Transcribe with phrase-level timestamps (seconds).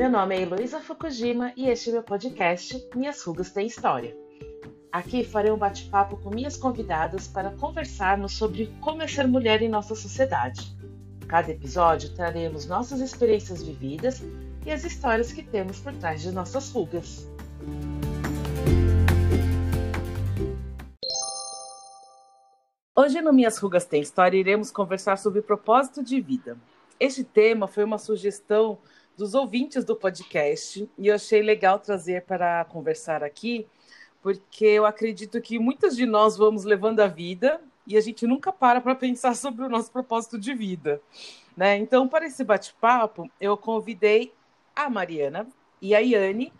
[0.00, 4.16] Meu nome é Heloísa Fukujima e este é meu podcast Minhas Rugas Têm História.
[4.90, 9.68] Aqui farei um bate-papo com minhas convidadas para conversarmos sobre como é ser mulher em
[9.68, 10.74] nossa sociedade.
[11.28, 14.22] Cada episódio traremos nossas experiências vividas
[14.64, 17.28] e as histórias que temos por trás de nossas rugas.
[22.96, 26.56] Hoje no Minhas Rugas Tem História iremos conversar sobre propósito de vida.
[26.98, 28.78] Este tema foi uma sugestão
[29.20, 33.66] dos ouvintes do podcast e eu achei legal trazer para conversar aqui,
[34.22, 38.50] porque eu acredito que muitas de nós vamos levando a vida e a gente nunca
[38.50, 41.02] para para pensar sobre o nosso propósito de vida.
[41.54, 41.76] Né?
[41.76, 44.32] Então, para esse bate-papo, eu convidei
[44.74, 45.46] a Mariana
[45.82, 46.50] e a Yane.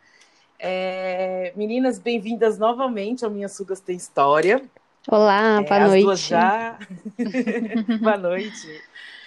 [0.58, 1.54] É...
[1.56, 4.62] Meninas, bem-vindas novamente ao Minhas Sugas Tem História.
[5.08, 6.04] Olá, É, boa noite.
[6.04, 6.78] duas já.
[8.02, 8.82] boa noite.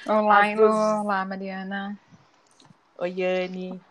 [0.05, 0.61] Olá, Elo.
[0.67, 1.97] duas- Olá, Mariana.
[3.03, 3.81] Oi, Yane.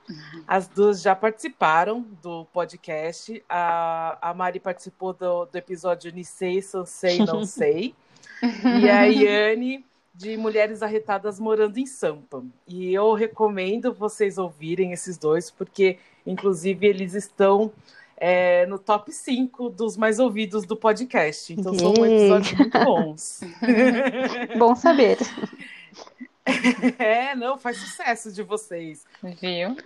[0.49, 3.45] As duas já participaram do podcast.
[3.47, 7.95] A, a Mari participou do, do episódio Ni sei, São sei, não sei.
[8.43, 12.43] E a Yane de Mulheres Arretadas Morando em Sampa.
[12.67, 17.71] E eu recomendo vocês ouvirem esses dois, porque, inclusive, eles estão
[18.17, 21.53] é, no top 5 dos mais ouvidos do podcast.
[21.53, 23.41] Então, são episódios muito bons.
[24.59, 25.19] Bom saber.
[26.99, 29.05] É, não, faz sucesso de vocês.
[29.23, 29.77] Viu?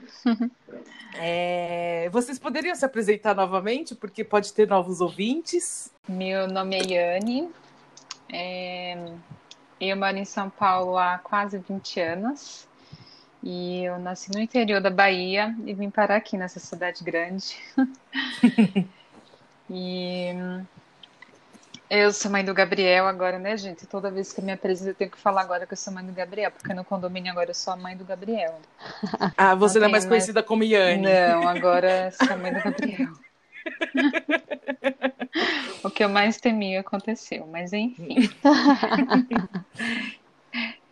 [1.15, 5.91] É, vocês poderiam se apresentar novamente, porque pode ter novos ouvintes.
[6.09, 7.51] Meu nome é Yane.
[8.33, 8.97] É,
[9.81, 12.67] Eu moro em São Paulo há quase 20 anos.
[13.43, 17.57] E eu nasci no interior da Bahia e vim parar aqui nessa cidade grande.
[19.69, 20.65] E hum,
[21.89, 23.87] eu sou mãe do Gabriel agora, né, gente?
[23.87, 26.05] Toda vez que eu me apresento, eu tenho que falar agora que eu sou mãe
[26.05, 28.59] do Gabriel, porque no condomínio agora eu sou a mãe do Gabriel.
[29.37, 31.03] Ah, você não é mais conhecida como Yane.
[31.03, 33.09] Não, agora sou a mãe do Gabriel.
[35.85, 38.29] O que eu mais temia aconteceu, mas enfim.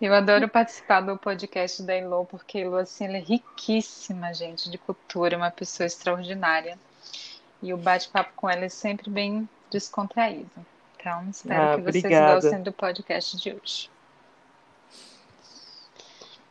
[0.01, 4.71] Eu adoro participar do podcast da Elo, porque a Elo, assim, ela é riquíssima, gente,
[4.71, 6.79] de cultura, uma pessoa extraordinária.
[7.63, 10.51] E o bate-papo com ela é sempre bem descontraído.
[11.05, 12.41] Então, espero Ah, que vocês obrigada.
[12.41, 13.91] gostem do podcast de hoje.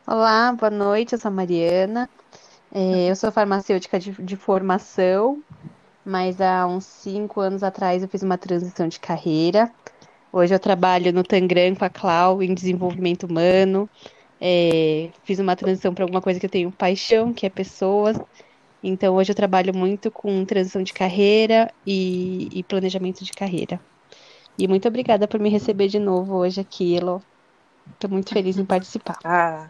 [0.05, 1.13] Olá, boa noite.
[1.13, 2.07] Eu sou a Mariana.
[2.71, 5.41] É, eu sou farmacêutica de, de formação,
[6.05, 9.71] mas há uns cinco anos atrás eu fiz uma transição de carreira.
[10.31, 13.89] Hoje eu trabalho no Tangram com a Clau em desenvolvimento humano.
[14.39, 18.19] É, fiz uma transição para alguma coisa que eu tenho paixão, que é pessoas.
[18.83, 23.79] Então hoje eu trabalho muito com transição de carreira e, e planejamento de carreira.
[24.57, 27.21] E muito obrigada por me receber de novo hoje aqui, Elo.
[27.93, 29.19] Estou muito feliz em participar.
[29.23, 29.69] Ah,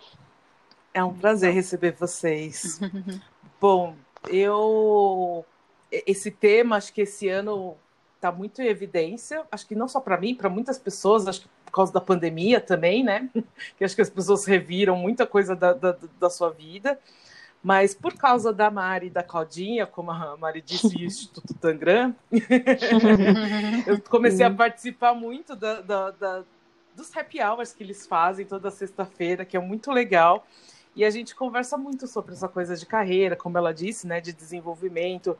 [0.93, 2.79] é um prazer receber vocês.
[3.59, 3.95] Bom,
[4.29, 5.45] eu
[5.91, 7.75] esse tema, acho que esse ano
[8.15, 9.43] está muito em evidência.
[9.51, 12.59] Acho que não só para mim, para muitas pessoas, acho que por causa da pandemia
[12.59, 13.29] também, né?
[13.77, 16.99] Que acho que as pessoas reviram muita coisa da, da, da sua vida.
[17.63, 21.53] Mas por causa da Mari e da Claudinha, como a Mari disse, e o Instituto
[21.53, 22.13] Tangram,
[23.87, 26.43] eu comecei a participar muito da, da- da-
[26.95, 30.45] dos happy hours que eles fazem toda sexta-feira, que é muito legal.
[30.95, 34.31] E a gente conversa muito sobre essa coisa de carreira, como ela disse, né, de
[34.31, 35.35] desenvolvimento.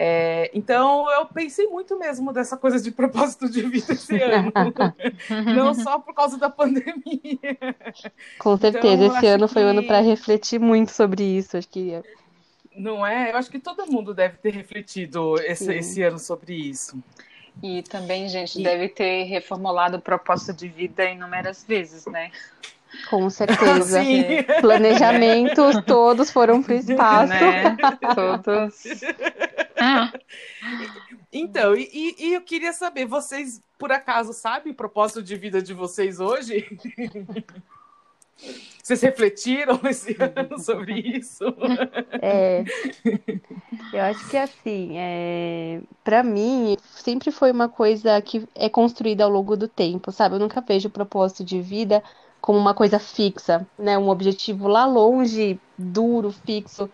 [0.00, 4.52] É, então eu pensei muito mesmo dessa coisa de propósito de vida esse ano,
[5.56, 7.40] não só por causa da pandemia.
[8.38, 11.56] Com certeza, Então, esse ano foi o ano para refletir muito sobre isso.
[11.56, 12.00] Acho que
[12.76, 13.32] Não é?
[13.32, 16.96] Eu acho que todo mundo deve ter refletido esse, esse ano sobre isso.
[17.60, 22.30] E também, gente, E- deve ter reformulado o propósito de vida inúmeras vezes, né?
[23.10, 24.02] Com certeza.
[24.02, 24.42] Sim.
[24.60, 27.32] Planejamentos todos foram para o espaço.
[27.32, 27.76] Né?
[28.14, 28.82] Todos.
[29.76, 30.12] Ah,
[31.32, 35.62] Então, e, e- e eu queria saber, vocês por acaso sabem o propósito de vida
[35.62, 36.66] de vocês hoje?
[38.82, 41.44] Vocês refletiram esse ano sobre isso?
[42.22, 42.62] É,
[43.92, 49.30] eu acho que assim, é, para mim, sempre foi uma coisa que é construída ao
[49.30, 50.36] longo do tempo, sabe?
[50.36, 52.02] Eu nunca vejo o propósito de vida
[52.48, 53.98] como uma coisa fixa, né?
[53.98, 56.88] Um objetivo lá longe, duro, fixo,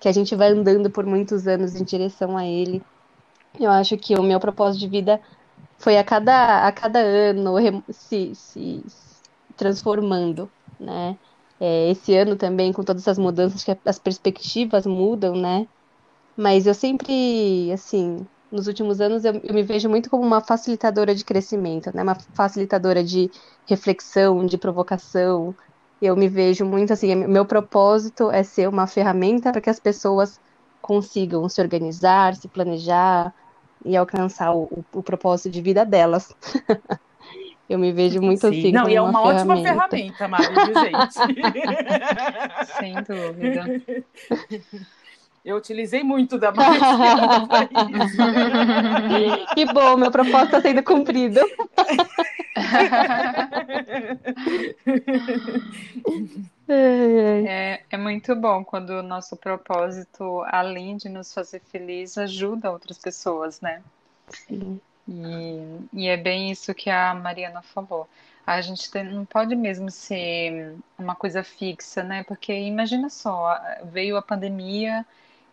[0.00, 2.82] que a gente vai andando por muitos anos em direção a ele.
[3.60, 5.20] Eu acho que o meu propósito de vida
[5.78, 7.54] foi a cada, a cada ano
[7.88, 8.84] se, se
[9.56, 10.50] transformando,
[10.80, 11.16] né?
[11.60, 15.68] É, esse ano também, com todas as mudanças, que as perspectivas mudam, né?
[16.36, 18.26] Mas eu sempre, assim,
[18.56, 22.02] nos últimos anos, eu, eu me vejo muito como uma facilitadora de crescimento, né?
[22.02, 23.30] Uma facilitadora de
[23.68, 25.54] reflexão, de provocação,
[26.00, 30.38] eu me vejo muito assim, meu propósito é ser uma ferramenta para que as pessoas
[30.80, 33.34] consigam se organizar, se planejar
[33.84, 36.28] e alcançar o, o, o propósito de vida delas.
[37.68, 38.48] Eu me vejo muito Sim.
[38.48, 38.72] assim.
[38.72, 40.44] Não, e é uma, uma ótima ferramenta, Mari,
[40.74, 41.18] gente?
[42.78, 43.64] Sem dúvida.
[45.46, 46.80] Eu utilizei muito da Mari
[49.54, 51.38] Que bom, meu propósito está sendo cumprido.
[56.68, 62.98] É, é muito bom quando o nosso propósito, além de nos fazer felizes, ajuda outras
[62.98, 63.80] pessoas, né?
[64.28, 64.80] Sim.
[65.08, 68.08] E, e é bem isso que a Mariana falou.
[68.44, 72.24] A gente tem, não pode mesmo ser uma coisa fixa, né?
[72.24, 75.06] Porque imagina só, veio a pandemia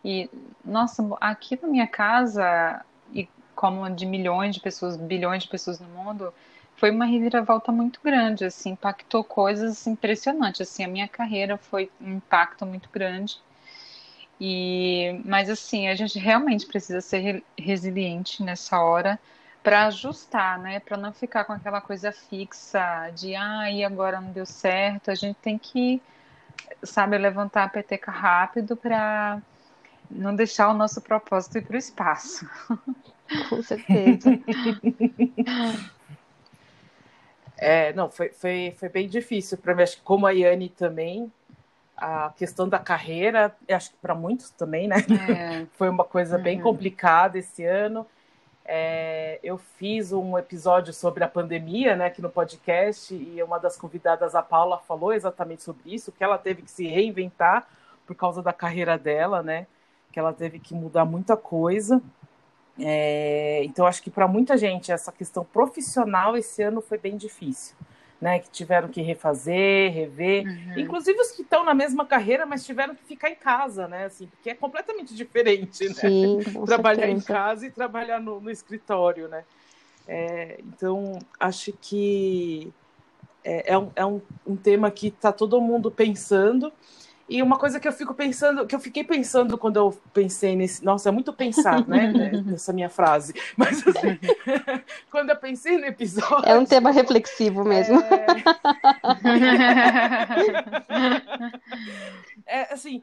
[0.04, 0.28] e,
[0.64, 5.88] nossa, aqui na minha casa, e como de milhões de pessoas, bilhões de pessoas no
[5.88, 6.32] mundo,
[6.76, 12.16] foi uma reviravolta muito grande, assim, impactou coisas impressionantes, assim, a minha carreira foi um
[12.16, 13.38] impacto muito grande.
[14.40, 19.18] E, mas assim, a gente realmente precisa ser resiliente nessa hora
[19.62, 20.80] para ajustar, né?
[20.80, 25.10] Para não ficar com aquela coisa fixa de ah, e agora não deu certo.
[25.10, 26.02] A gente tem que,
[26.82, 29.40] sabe, levantar a peteca rápido para
[30.14, 32.48] não deixar o nosso propósito ir para o espaço.
[33.48, 34.30] Com certeza.
[37.56, 39.84] É, não, foi, foi, foi bem difícil para mim.
[39.84, 41.32] Acho que como a Yane também,
[41.96, 44.96] a questão da carreira, acho que para muitos também, né?
[45.30, 45.66] É.
[45.78, 46.64] foi uma coisa bem uhum.
[46.64, 48.06] complicada esse ano.
[48.64, 53.76] É, eu fiz um episódio sobre a pandemia, né, aqui no podcast, e uma das
[53.76, 57.68] convidadas, a Paula, falou exatamente sobre isso, que ela teve que se reinventar
[58.06, 59.66] por causa da carreira dela, né?
[60.14, 62.00] Que ela teve que mudar muita coisa.
[62.78, 67.74] É, então, acho que para muita gente essa questão profissional esse ano foi bem difícil.
[68.20, 70.78] Né, que tiveram que refazer, rever, uhum.
[70.78, 74.04] inclusive os que estão na mesma carreira, mas tiveram que ficar em casa, né?
[74.04, 75.94] Assim, porque é completamente diferente, né?
[75.94, 77.18] Sim, trabalhar certeza.
[77.18, 79.44] em casa e trabalhar no, no escritório, né?
[80.06, 82.72] É, então, acho que
[83.42, 86.72] é, é, um, é um, um tema que está todo mundo pensando.
[87.26, 90.84] E uma coisa que eu fico pensando, que eu fiquei pensando quando eu pensei nesse.
[90.84, 92.12] Nossa, é muito pensar, né?
[92.44, 93.32] Nessa minha frase.
[93.56, 94.18] Mas assim,
[95.10, 96.46] quando eu pensei no episódio.
[96.46, 97.98] É um tema reflexivo mesmo.
[102.46, 103.02] É, é assim,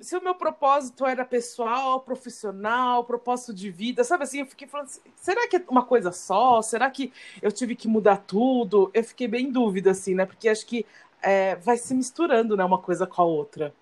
[0.00, 4.86] se o meu propósito era pessoal, profissional, propósito de vida, sabe assim, eu fiquei falando,
[4.86, 6.60] assim, será que é uma coisa só?
[6.60, 8.90] Será que eu tive que mudar tudo?
[8.92, 10.26] Eu fiquei bem em dúvida, assim, né?
[10.26, 10.84] Porque acho que
[11.26, 13.74] é, vai se misturando, né, uma coisa com a outra.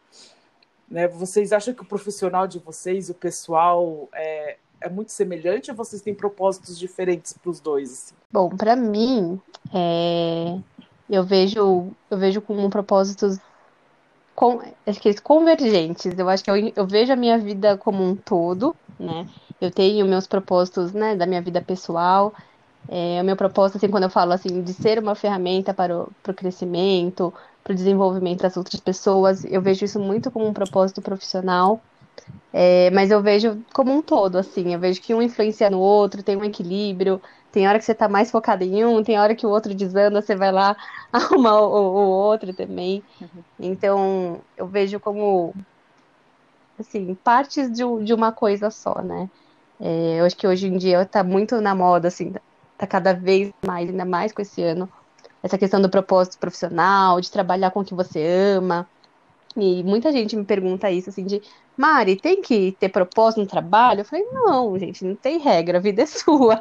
[0.89, 1.07] Né?
[1.09, 6.01] Vocês acham que o profissional de vocês o pessoal é, é muito semelhante ou vocês
[6.01, 7.93] têm propósitos diferentes para os dois?
[7.93, 8.15] Assim?
[8.33, 9.39] Bom, para mim,
[9.75, 10.59] é...
[11.11, 13.39] eu vejo eu vejo como propósitos
[14.35, 14.61] com,
[15.23, 16.19] convergentes.
[16.19, 19.29] Eu acho que eu, eu vejo a minha vida como um todo, né?
[19.61, 22.35] Eu tenho meus propósitos, né, da minha vida pessoal,
[22.89, 26.13] é, o meu propósito, assim, quando eu falo assim, de ser uma ferramenta para o,
[26.23, 27.33] para o crescimento,
[27.63, 31.81] para o desenvolvimento das outras pessoas, eu vejo isso muito como um propósito profissional,
[32.53, 36.23] é, mas eu vejo como um todo, assim, eu vejo que um influencia no outro,
[36.23, 37.21] tem um equilíbrio,
[37.51, 40.21] tem hora que você está mais focado em um, tem hora que o outro desanda,
[40.21, 40.77] você vai lá
[41.13, 43.03] arrumar o, o outro também.
[43.21, 43.45] Uhum.
[43.59, 45.55] Então, eu vejo como,
[46.79, 49.29] assim, partes de, de uma coisa só, né?
[49.81, 52.33] É, eu acho que hoje em dia está muito na moda, assim,
[52.77, 54.89] tá cada vez mais, ainda mais com esse ano,
[55.43, 58.25] essa questão do propósito profissional, de trabalhar com o que você
[58.57, 58.89] ama.
[59.57, 61.41] E muita gente me pergunta isso, assim, de
[61.77, 64.01] Mari, tem que ter propósito no trabalho?
[64.01, 66.61] Eu falei, não, gente, não tem regra, a vida é sua,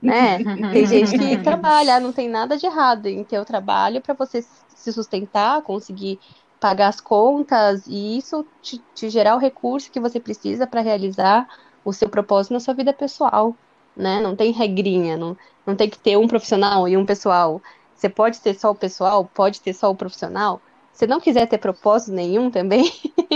[0.00, 0.38] né?
[0.72, 4.42] Tem gente que trabalha, não tem nada de errado em ter o trabalho para você
[4.42, 6.18] se sustentar, conseguir
[6.58, 11.46] pagar as contas e isso te, te gerar o recurso que você precisa para realizar
[11.84, 13.54] o seu propósito na sua vida pessoal
[13.96, 14.20] né?
[14.20, 15.36] Não tem regrinha, não,
[15.66, 17.62] não tem que ter um profissional e um pessoal.
[17.94, 20.60] Você pode ter só o pessoal, pode ter só o profissional.
[20.92, 22.90] Se não quiser ter propósito nenhum também,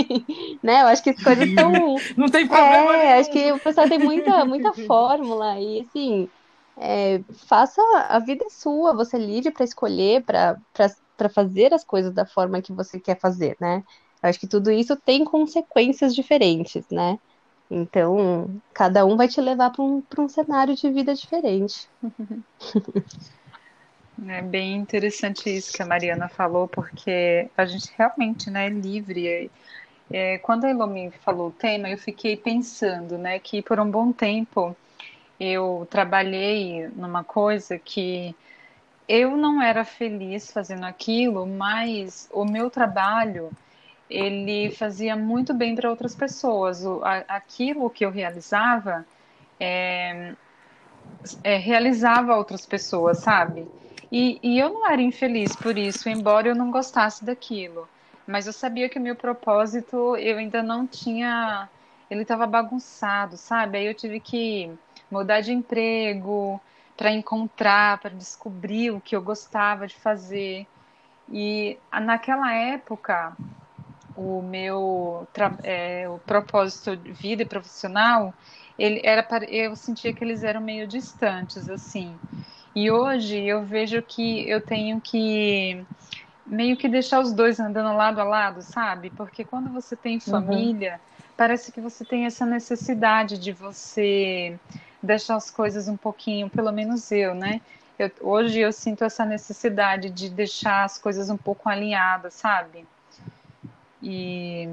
[0.62, 0.82] né?
[0.82, 1.96] Eu acho que as coisas estão.
[2.16, 2.96] não tem problema.
[2.96, 3.20] É, nenhum.
[3.20, 6.28] acho que o pessoal tem muita, muita fórmula e assim.
[6.82, 10.56] É, faça a vida é sua, você livre para escolher, para
[11.34, 13.82] fazer as coisas da forma que você quer fazer, né?
[14.22, 17.18] Eu acho que tudo isso tem consequências diferentes, né?
[17.70, 21.88] Então, cada um vai te levar para um, um cenário de vida diferente.
[24.28, 29.50] É bem interessante isso que a Mariana falou, porque a gente realmente né, é livre.
[30.10, 34.12] É, quando a Elomi falou o tema, eu fiquei pensando né, que por um bom
[34.12, 34.76] tempo
[35.38, 38.34] eu trabalhei numa coisa que
[39.08, 43.50] eu não era feliz fazendo aquilo, mas o meu trabalho
[44.10, 46.84] ele fazia muito bem para outras pessoas.
[46.84, 49.06] O, a, aquilo que eu realizava
[49.58, 50.34] é,
[51.44, 53.66] é, realizava outras pessoas, sabe?
[54.10, 57.88] E, e eu não era infeliz por isso, embora eu não gostasse daquilo.
[58.26, 61.68] Mas eu sabia que o meu propósito eu ainda não tinha.
[62.10, 63.78] Ele estava bagunçado, sabe?
[63.78, 64.70] Aí eu tive que
[65.10, 66.60] mudar de emprego,
[67.00, 70.66] para encontrar, para descobrir o que eu gostava de fazer.
[71.32, 73.34] E naquela época,
[74.14, 75.28] o meu
[75.62, 78.34] é, o propósito de vida e profissional,
[78.78, 82.18] ele era eu sentia que eles eram meio distantes assim.
[82.74, 85.84] E hoje eu vejo que eu tenho que
[86.46, 89.10] meio que deixar os dois andando lado a lado, sabe?
[89.10, 90.20] Porque quando você tem uhum.
[90.20, 90.98] família, uhum.
[91.36, 94.58] parece que você tem essa necessidade de você
[95.02, 97.60] deixar as coisas um pouquinho, pelo menos eu, né?
[97.98, 102.86] Eu, hoje eu sinto essa necessidade de deixar as coisas um pouco alinhadas, sabe?
[104.02, 104.66] E,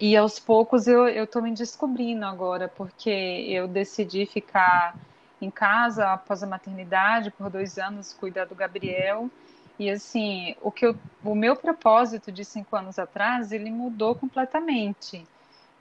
[0.00, 3.10] e aos poucos eu, tô me descobrindo agora, porque
[3.48, 4.98] eu decidi ficar
[5.40, 9.30] em casa após a maternidade por dois anos, cuidar do Gabriel.
[9.78, 15.24] E assim, o que eu, o meu propósito de cinco anos atrás, ele mudou completamente.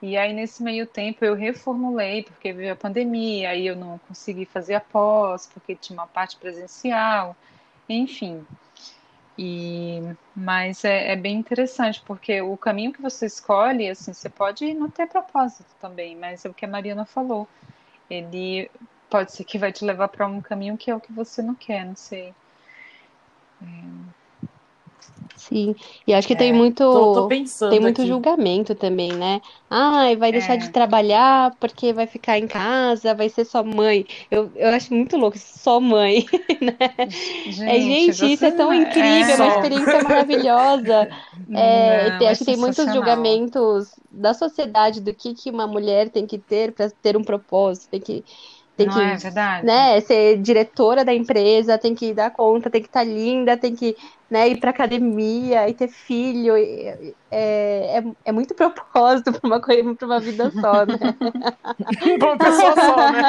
[0.02, 4.46] E aí, nesse meio tempo, eu reformulei, porque veio a pandemia, aí eu não consegui
[4.46, 7.36] fazer a pós, porque tinha uma parte presencial,
[7.88, 8.44] enfim.
[9.38, 10.02] E,
[10.36, 14.90] mas é, é, bem interessante, porque o caminho que você escolhe, assim, você pode não
[14.90, 17.48] ter propósito também, mas é o que a Mariana falou.
[18.10, 18.70] Ele
[19.10, 21.56] pode ser que vai te levar para um caminho que é o que você não
[21.56, 22.34] quer, não sei.
[23.62, 24.21] É...
[25.36, 25.76] Sim,
[26.06, 28.08] e acho que é, tem muito tô, tô tem muito aqui.
[28.08, 29.42] julgamento também, né?
[29.70, 30.58] Ai, vai deixar é.
[30.58, 34.06] de trabalhar porque vai ficar em casa, vai ser só mãe.
[34.30, 36.26] Eu, eu acho muito louco, só mãe,
[36.62, 37.10] né?
[37.48, 41.10] Gente, é, gente isso é tão incrível, é uma experiência maravilhosa.
[41.54, 46.26] É, Não, acho que tem muitos julgamentos da sociedade do que, que uma mulher tem
[46.26, 48.24] que ter para ter um propósito, tem que
[48.82, 49.66] tem Não que, é verdade?
[49.66, 53.76] né, ser diretora da empresa, tem que dar conta, tem que estar tá linda, tem
[53.76, 53.96] que
[54.30, 56.56] né, ir para academia e ter filho.
[56.56, 60.98] É, é, é muito propósito para uma coisa, para uma vida só, né?
[62.18, 63.22] para uma pessoa só, né?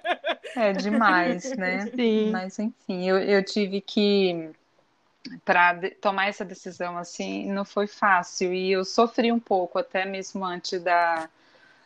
[0.56, 1.86] É demais, né?
[1.94, 2.32] Sim.
[2.32, 4.50] Mas enfim, eu, eu tive que
[5.44, 10.44] para tomar essa decisão assim, não foi fácil e eu sofri um pouco até mesmo
[10.44, 11.28] antes da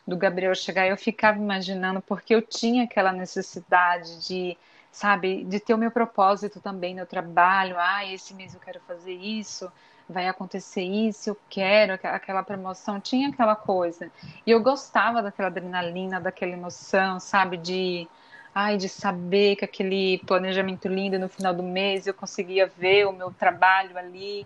[0.07, 4.57] do Gabriel chegar, eu ficava imaginando porque eu tinha aquela necessidade de,
[4.91, 7.75] sabe, de ter o meu propósito também no trabalho.
[7.77, 9.71] Ah, esse mês eu quero fazer isso,
[10.07, 12.99] vai acontecer isso, eu quero aquela promoção.
[12.99, 14.11] Tinha aquela coisa.
[14.45, 18.07] E eu gostava daquela adrenalina, daquela emoção, sabe, de
[18.53, 23.11] ai, de saber que aquele planejamento lindo no final do mês eu conseguia ver o
[23.11, 24.45] meu trabalho ali.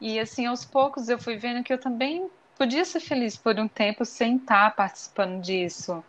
[0.00, 2.30] E assim, aos poucos eu fui vendo que eu também
[2.62, 6.02] podia ser feliz por um tempo sem estar participando disso.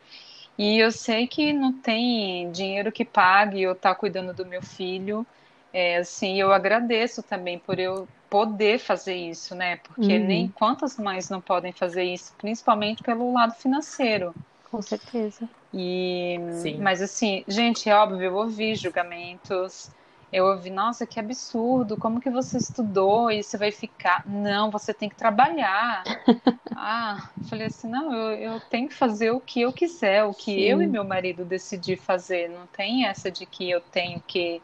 [0.56, 5.26] E eu sei que não tem dinheiro que pague eu estar cuidando do meu filho.
[5.74, 9.78] É, assim, eu agradeço também por eu poder fazer isso, né?
[9.78, 10.28] Porque uhum.
[10.28, 14.36] nem quantas mães não podem fazer isso, principalmente pelo lado financeiro.
[14.70, 15.50] Com certeza.
[15.74, 16.78] E, Sim.
[16.78, 19.90] mas assim, gente, é óbvio, eu ouvi julgamentos,
[20.34, 24.28] eu ouvi, nossa, que absurdo, como que você estudou e você vai ficar?
[24.28, 26.04] Não, você tem que trabalhar.
[26.76, 30.56] ah, falei assim, não, eu, eu tenho que fazer o que eu quiser, o que
[30.56, 30.62] Sim.
[30.62, 32.50] eu e meu marido decidir fazer.
[32.50, 34.60] Não tem essa de que eu tenho que.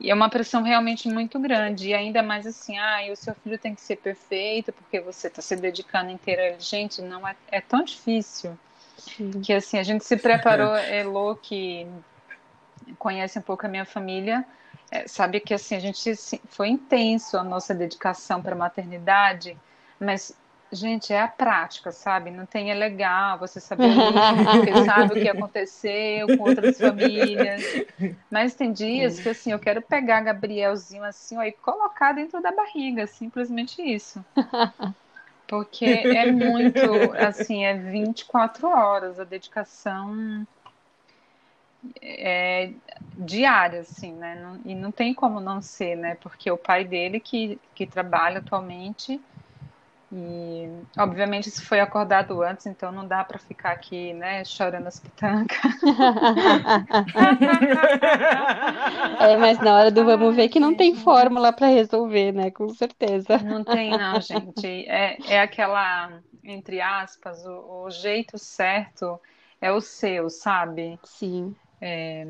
[0.00, 1.88] E é uma pressão realmente muito grande.
[1.88, 5.42] E ainda mais assim, ah, o seu filho tem que ser perfeito porque você está
[5.42, 6.60] se dedicando inteira a ele.
[6.60, 8.56] Gente, não é, é tão difícil.
[8.96, 9.40] Sim.
[9.40, 11.84] Que assim, a gente se preparou, é louco que
[12.98, 14.44] conhece um pouco a minha família,
[14.90, 16.14] é, sabe que assim a gente
[16.48, 19.56] foi intenso a nossa dedicação para a maternidade,
[19.98, 20.36] mas
[20.72, 22.30] gente é a prática, sabe?
[22.30, 23.88] Não tem é legal você saber
[24.52, 27.62] porque sabe o que aconteceu com outras famílias,
[28.30, 32.52] mas tem dias que assim eu quero pegar Gabrielzinho assim ó, e colocar dentro da
[32.52, 34.24] barriga, simplesmente isso.
[35.48, 36.80] Porque é muito,
[37.16, 40.44] assim, é 24 horas a dedicação
[42.00, 42.70] é,
[43.16, 44.38] diária, assim, né?
[44.40, 46.16] Não, e não tem como não ser, né?
[46.20, 49.20] Porque o pai dele que, que trabalha atualmente
[50.12, 55.00] e, obviamente, isso foi acordado antes, então não dá para ficar aqui, né, chorando as
[55.00, 55.58] pitancas.
[59.20, 62.68] é, mas na hora do vamos ver que não tem fórmula para resolver, né, com
[62.68, 63.38] certeza.
[63.38, 64.88] Não tem, não, gente.
[64.88, 69.20] É, é aquela, entre aspas, o, o jeito certo
[69.60, 71.00] é o seu, sabe?
[71.02, 71.52] Sim.
[71.80, 72.26] É,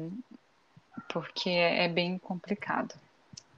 [1.09, 2.95] porque é bem complicado.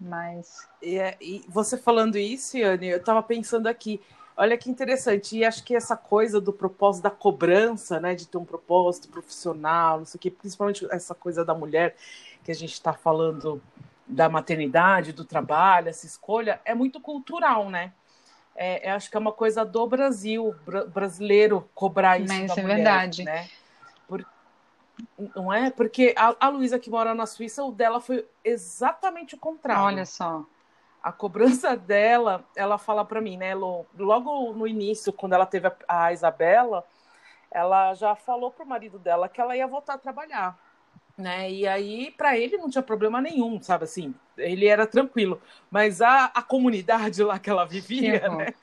[0.00, 0.68] Mas.
[0.82, 4.00] E, é, e você falando isso, Yane, eu estava pensando aqui.
[4.36, 8.38] Olha que interessante, e acho que essa coisa do propósito da cobrança, né, de ter
[8.38, 11.96] um propósito profissional, não sei o que, principalmente essa coisa da mulher
[12.44, 13.60] que a gente está falando
[14.06, 17.92] da maternidade, do trabalho, essa escolha, é muito cultural, né?
[18.54, 20.54] É, acho que é uma coisa do Brasil,
[20.92, 23.24] brasileiro, cobrar isso Mas da é mulher, verdade.
[23.24, 23.48] né?
[25.34, 25.70] Não é?
[25.70, 29.84] Porque a, a Luísa que mora na Suíça, o dela foi exatamente o contrário.
[29.84, 30.44] Olha só.
[31.02, 35.74] A cobrança dela, ela fala para mim, né, Logo no início, quando ela teve a,
[35.88, 36.84] a Isabela,
[37.50, 40.58] ela já falou pro marido dela que ela ia voltar a trabalhar
[41.18, 41.50] né?
[41.50, 44.14] E aí, para ele não tinha problema nenhum, sabe assim?
[44.36, 45.42] Ele era tranquilo.
[45.68, 48.54] Mas a, a comunidade lá que ela vivia, né?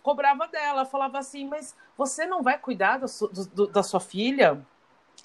[0.00, 3.06] Cobrava dela, falava assim: Mas você não vai cuidar do,
[3.52, 4.64] do, da sua filha?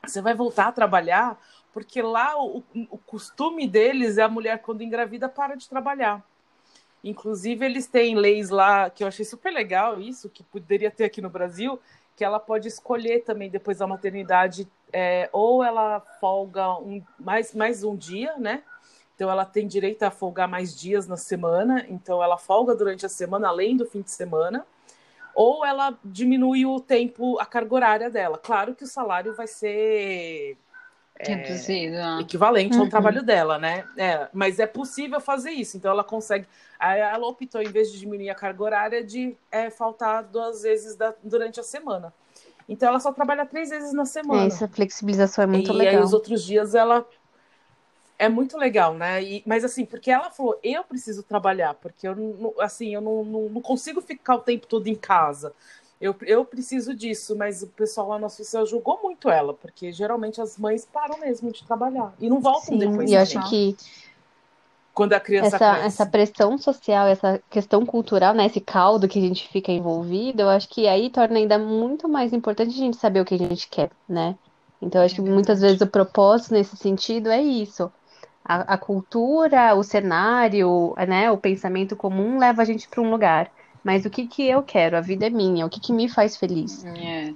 [0.07, 1.39] Você vai voltar a trabalhar?
[1.73, 6.23] Porque lá o, o costume deles é a mulher, quando engravida, para de trabalhar.
[7.03, 11.21] Inclusive, eles têm leis lá que eu achei super legal, isso, que poderia ter aqui
[11.21, 11.79] no Brasil,
[12.15, 17.83] que ela pode escolher também depois da maternidade, é, ou ela folga um, mais, mais
[17.83, 18.63] um dia, né?
[19.15, 23.09] Então ela tem direito a folgar mais dias na semana, então ela folga durante a
[23.09, 24.65] semana, além do fim de semana,
[25.37, 28.39] ou ela diminui o tempo, a carga horária dela.
[28.39, 30.57] Claro que o salário vai ser
[31.19, 31.95] Reduzido.
[31.95, 32.83] É, equivalente uhum.
[32.83, 33.85] ao trabalho dela, né?
[33.95, 35.77] É, mas é possível fazer isso.
[35.77, 36.47] Então ela consegue.
[36.79, 40.95] Aí ela optou, em vez de diminuir a carga horária, de é, faltar duas vezes
[40.95, 42.11] da, durante a semana.
[42.67, 44.41] Então ela só trabalha três vezes na semana.
[44.41, 45.93] É, essa flexibilização é muito e legal.
[45.93, 47.05] E aí os outros dias ela.
[48.19, 49.23] É muito legal, né?
[49.23, 53.23] E, mas assim, porque ela falou, eu preciso trabalhar, porque eu não, assim, eu não,
[53.23, 55.53] não, não consigo ficar o tempo todo em casa
[55.99, 60.39] eu, eu preciso disso, mas o pessoal lá na Suíça julgou muito ela, porque geralmente
[60.39, 63.09] as mães param mesmo de trabalhar e não voltam Sim, depois.
[63.09, 63.75] E eu acho que
[64.93, 65.87] quando a criança essa, cresce.
[65.87, 70.49] essa pressão social, essa questão cultural, né, esse caldo que a gente fica envolvido, eu
[70.49, 73.67] acho que aí torna ainda muito mais importante a gente saber o que a gente
[73.67, 74.35] quer, né?
[74.79, 77.91] Então, eu acho que muitas vezes o propósito nesse sentido é isso.
[78.47, 83.51] A, a cultura, o cenário, né, o pensamento comum leva a gente para um lugar.
[83.83, 84.97] Mas o que que eu quero?
[84.97, 85.65] A vida é minha.
[85.65, 86.87] O que que me faz feliz?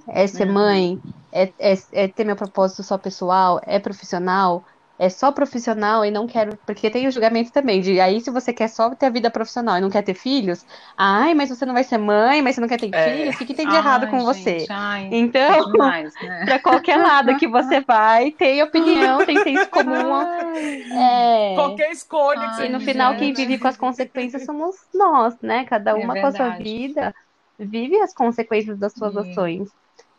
[0.06, 1.02] É, é ser mãe?
[1.32, 3.60] É, é, é ter meu propósito só pessoal?
[3.64, 4.64] É profissional?
[4.98, 6.56] É só profissional e não quero.
[6.66, 9.78] Porque tem o julgamento também de aí, se você quer só ter a vida profissional
[9.78, 10.64] e não quer ter filhos,
[10.96, 13.10] ai, mas você não vai ser mãe, mas você não quer ter é.
[13.10, 14.66] filhos, o que, que tem de ai, errado com gente, você?
[14.70, 16.44] Ai, então, é demais, né?
[16.46, 20.20] pra qualquer lado que você vai, tem opinião, tem senso comum.
[20.22, 21.54] É...
[21.54, 25.34] Qualquer escolha ai, que você E no final, quem vive com as consequências somos nós,
[25.42, 25.64] né?
[25.64, 27.14] Cada é uma é com a sua vida
[27.58, 29.68] vive as consequências das suas ações.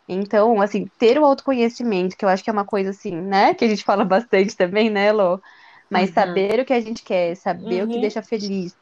[0.08, 3.54] Então, assim, ter o autoconhecimento, que eu acho que é uma coisa assim, né?
[3.54, 5.40] Que a gente fala bastante também, né, Lô?
[5.88, 6.14] Mas uhum.
[6.14, 7.84] saber o que a gente quer, saber uhum.
[7.84, 8.00] o que uhum.
[8.00, 8.76] deixa feliz.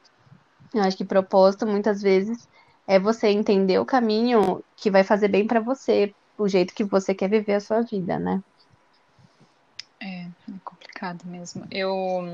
[0.74, 2.48] Eu acho que propósito, muitas vezes,
[2.86, 7.14] é você entender o caminho que vai fazer bem para você, o jeito que você
[7.14, 8.42] quer viver a sua vida, né?
[10.00, 10.30] É, é
[10.64, 11.64] complicado mesmo.
[11.70, 12.32] Eu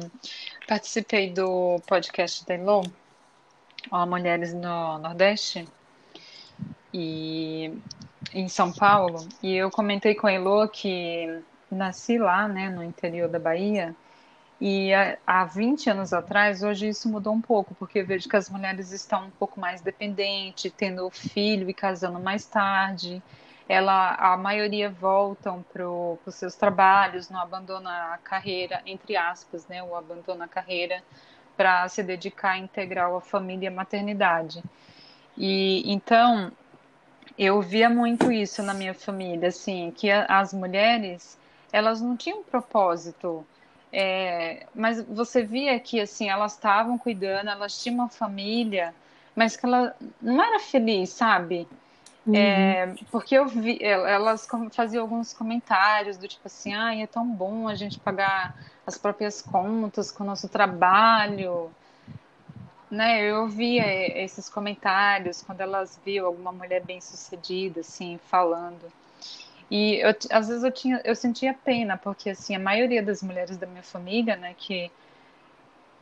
[0.67, 2.85] participei do podcast da Elon,
[4.07, 5.69] Mulheres no Nordeste,
[6.93, 7.83] e
[8.35, 13.29] em São Paulo, e eu comentei com a Elo que nasci lá, né, no interior
[13.29, 13.95] da Bahia,
[14.61, 14.91] e
[15.25, 19.27] há 20 anos atrás, hoje isso mudou um pouco, porque vejo que as mulheres estão
[19.27, 23.23] um pouco mais dependentes, tendo filho e casando mais tarde.
[23.69, 29.81] Ela, a maioria voltam para os seus trabalhos, não abandona a carreira, entre aspas, né,
[29.83, 31.05] ou abandona a carreira
[31.57, 34.61] para se dedicar integral à família e à maternidade.
[35.39, 36.51] E então
[37.39, 41.39] eu via muito isso na minha família, assim, que as mulheres,
[41.73, 43.47] elas não tinham propósito,
[43.93, 48.93] é, mas você via que, assim, elas estavam cuidando, elas tinham uma família,
[49.37, 51.69] mas que ela não era feliz, sabe?
[52.27, 52.35] Uhum.
[52.35, 57.69] É, porque eu vi, elas faziam alguns comentários do tipo assim, ah, é tão bom
[57.69, 61.71] a gente pagar as próprias contas com o nosso trabalho,
[62.91, 63.85] né, eu ouvia
[64.23, 68.91] esses comentários quando elas viam alguma mulher bem sucedida, assim, falando.
[69.71, 73.59] E eu, às vezes eu tinha, eu sentia pena, porque assim, a maioria das mulheres
[73.59, 74.91] da minha família, né, que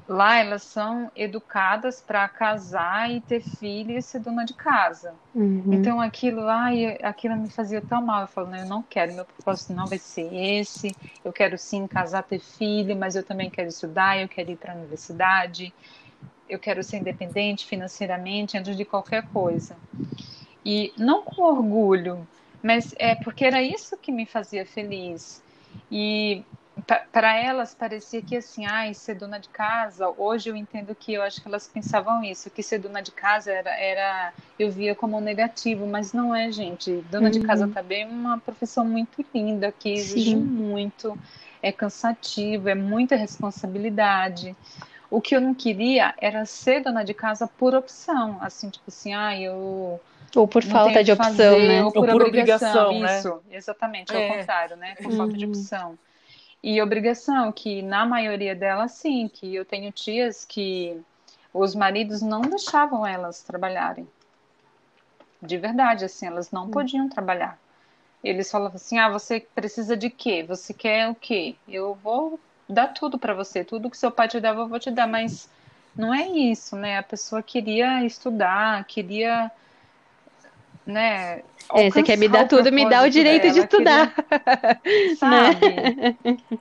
[0.09, 5.13] lá elas são educadas para casar e ter filho e ser dona de casa.
[5.35, 5.73] Uhum.
[5.73, 6.69] Então aquilo lá,
[7.03, 8.23] aquilo me fazia tão mal.
[8.23, 10.95] Eu falo, não, eu não quero, meu propósito não vai ser esse.
[11.25, 14.75] Eu quero sim casar, ter filho, mas eu também quero estudar, eu quero ir para
[14.75, 15.75] a universidade
[16.49, 19.77] eu quero ser independente financeiramente antes de qualquer coisa.
[20.65, 22.27] E não com orgulho,
[22.63, 25.43] mas é porque era isso que me fazia feliz.
[25.91, 26.43] E
[27.13, 31.23] para elas parecia que assim, ai, ser dona de casa, hoje eu entendo que eu
[31.23, 35.17] acho que elas pensavam isso, que ser dona de casa era, era eu via como
[35.17, 37.03] um negativo, mas não é, gente.
[37.11, 37.31] Dona uhum.
[37.31, 40.37] de casa também é uma profissão muito linda, que exige Sim.
[40.37, 41.19] muito,
[41.63, 44.55] é cansativo, é muita responsabilidade.
[45.11, 49.15] O que eu não queria era ser dona de casa por opção, assim, tipo assim,
[49.15, 50.01] ah, eu
[50.35, 51.85] ou por falta de opção, fazer, né?
[51.85, 53.19] Ou por, ou por obrigação, obrigação né?
[53.19, 54.29] isso, exatamente, é.
[54.29, 54.95] ao contrário, né?
[54.97, 55.17] Por uhum.
[55.17, 55.51] falta de uhum.
[55.51, 55.99] opção.
[56.63, 61.01] E obrigação, que na maioria delas, sim, que eu tenho tias que
[61.55, 64.07] os maridos não deixavam elas trabalharem.
[65.41, 66.71] De verdade, assim, elas não hum.
[66.71, 67.59] podiam trabalhar.
[68.23, 70.43] Eles falavam assim: ah, você precisa de quê?
[70.43, 71.55] Você quer o quê?
[71.69, 74.91] Eu vou dar tudo para você, tudo que seu pai te dava, eu vou te
[74.91, 75.49] dar, mas
[75.97, 76.99] não é isso, né?
[76.99, 79.51] A pessoa queria estudar, queria
[80.87, 81.43] né?
[81.75, 84.15] É, você quer me dar tudo, me dá o direito dela, de estudar.
[84.83, 85.67] Queria, sabe?
[85.69, 86.17] Né?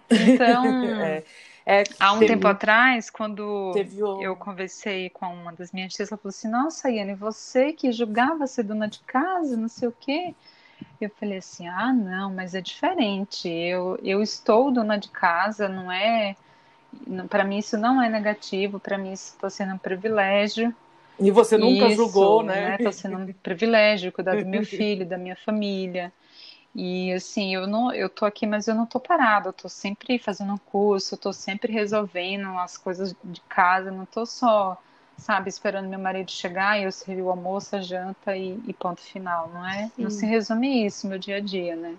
[0.10, 0.66] Então,
[1.00, 1.24] é,
[1.66, 3.72] é, há um teve, tempo atrás, quando
[4.20, 8.48] eu conversei com uma das minhas tias, ela falou assim: Nossa, Iane, você que julgava
[8.48, 10.34] ser dona de casa, não sei o quê.
[11.00, 13.50] Eu falei assim: Ah, não, mas é diferente.
[13.50, 16.36] Eu, eu estou dona de casa, não é.
[17.30, 20.74] Para mim, isso não é negativo, para mim, isso está sendo um privilégio.
[21.20, 22.76] E você nunca Isso, julgou, né?
[22.76, 22.92] Está né?
[22.92, 26.12] sendo um privilégio cuidar do meu filho, da minha família.
[26.74, 30.20] E assim, eu não, eu tô aqui, mas eu não tô parada, eu tô sempre
[30.20, 34.78] fazendo um curso, eu tô sempre resolvendo as coisas de casa, não tô só,
[35.18, 39.02] sabe, esperando meu marido chegar e eu servir o almoço, a janta e, e ponto
[39.02, 39.90] final, não é?
[39.96, 40.04] Sim.
[40.04, 41.96] Não se resume isso, meu dia a dia, né?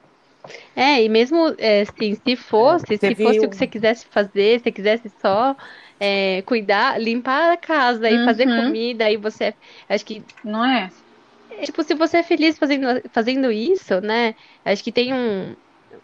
[0.75, 4.61] É, e mesmo é, assim, se fosse, é, se fosse o que você quisesse fazer,
[4.61, 5.57] se quisesse só
[5.99, 8.25] é, cuidar, limpar a casa e uhum.
[8.25, 9.55] fazer comida, e você.
[9.89, 10.23] Acho que.
[10.45, 10.91] Não é?
[11.65, 14.35] Tipo, se você é feliz fazendo, fazendo isso, né?
[14.65, 15.55] Acho que tem um.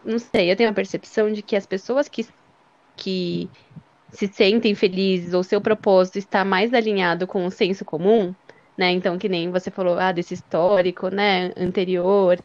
[0.03, 2.27] Não sei, eu tenho a percepção de que as pessoas que,
[2.97, 3.49] que
[4.13, 8.33] se sentem felizes ou seu propósito está mais alinhado com o senso comum,
[8.77, 8.91] né?
[8.91, 12.39] Então, que nem você falou, ah, desse histórico, né, anterior,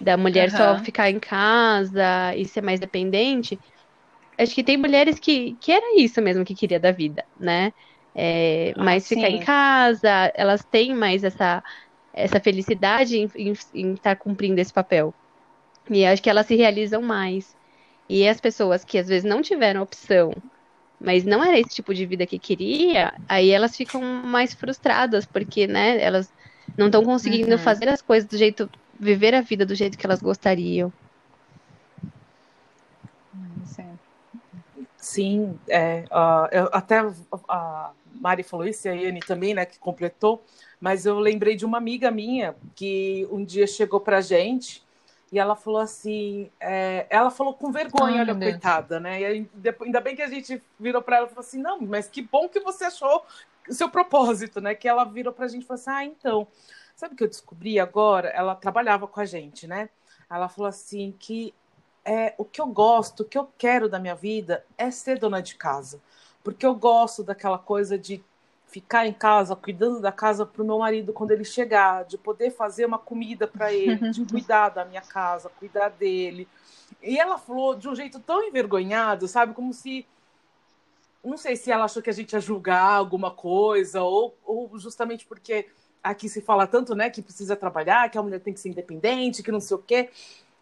[0.00, 0.56] da mulher uhum.
[0.56, 3.58] só ficar em casa e ser mais dependente
[4.38, 7.72] acho que tem mulheres que, que era isso mesmo que queria da vida, né?
[8.14, 11.62] É, ah, mas ficar em casa, elas têm mais essa,
[12.12, 15.12] essa felicidade em, em, em estar cumprindo esse papel.
[15.90, 17.54] E acho que elas se realizam mais.
[18.08, 20.32] E as pessoas que às vezes não tiveram opção,
[21.00, 25.66] mas não era esse tipo de vida que queria, aí elas ficam mais frustradas, porque,
[25.66, 26.32] né, elas
[26.76, 27.58] não estão conseguindo uhum.
[27.58, 30.92] fazer as coisas do jeito, viver a vida do jeito que elas gostariam.
[35.06, 36.98] Sim, é, uh, até
[37.48, 40.44] a Mari falou isso e a Yane também, né, que completou,
[40.80, 44.85] mas eu lembrei de uma amiga minha que um dia chegou pra gente
[45.32, 49.20] e ela falou assim, é, ela falou com vergonha, olha, coitada, né?
[49.20, 52.08] E depois, ainda bem que a gente virou para ela e falou assim, não, mas
[52.08, 53.24] que bom que você achou
[53.68, 54.74] o seu propósito, né?
[54.74, 56.46] Que ela virou pra gente e falou assim, ah, então,
[56.94, 58.28] sabe o que eu descobri agora?
[58.28, 59.90] Ela trabalhava com a gente, né?
[60.30, 61.52] Ela falou assim que
[62.04, 65.42] é, o que eu gosto, o que eu quero da minha vida é ser dona
[65.42, 66.00] de casa.
[66.44, 68.24] Porque eu gosto daquela coisa de
[68.66, 72.50] ficar em casa, cuidando da casa para o meu marido quando ele chegar, de poder
[72.50, 76.48] fazer uma comida para ele, de cuidar da minha casa, cuidar dele.
[77.02, 79.54] E ela falou de um jeito tão envergonhado, sabe?
[79.54, 80.06] Como se.
[81.24, 85.26] Não sei se ela achou que a gente ia julgar alguma coisa, ou, ou justamente
[85.26, 85.66] porque
[86.02, 89.42] aqui se fala tanto, né, que precisa trabalhar, que a mulher tem que ser independente,
[89.42, 90.08] que não sei o quê.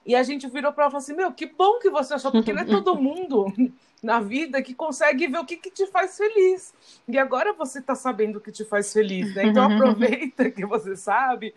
[0.06, 2.30] E a gente virou para ela e falou assim: Meu, que bom que você achou,
[2.30, 3.52] porque não é todo mundo
[4.04, 6.74] na vida que consegue ver o que, que te faz feliz.
[7.08, 9.46] E agora você está sabendo o que te faz feliz, né?
[9.46, 11.54] Então aproveita que você sabe,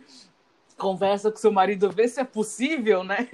[0.77, 3.27] conversa com seu marido, vê se é possível, né?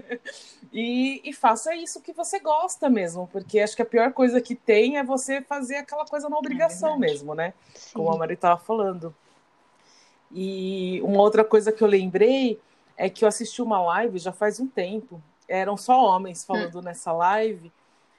[0.72, 4.54] e, e, faça isso que você gosta mesmo, porque acho que a pior coisa que
[4.54, 7.52] tem é você fazer aquela coisa na obrigação é mesmo, né?
[7.74, 7.90] Sim.
[7.92, 9.14] Como a Mari estava falando.
[10.32, 12.58] E uma outra coisa que eu lembrei
[12.96, 16.82] é que eu assisti uma live já faz um tempo, eram só homens falando hum.
[16.82, 17.70] nessa live,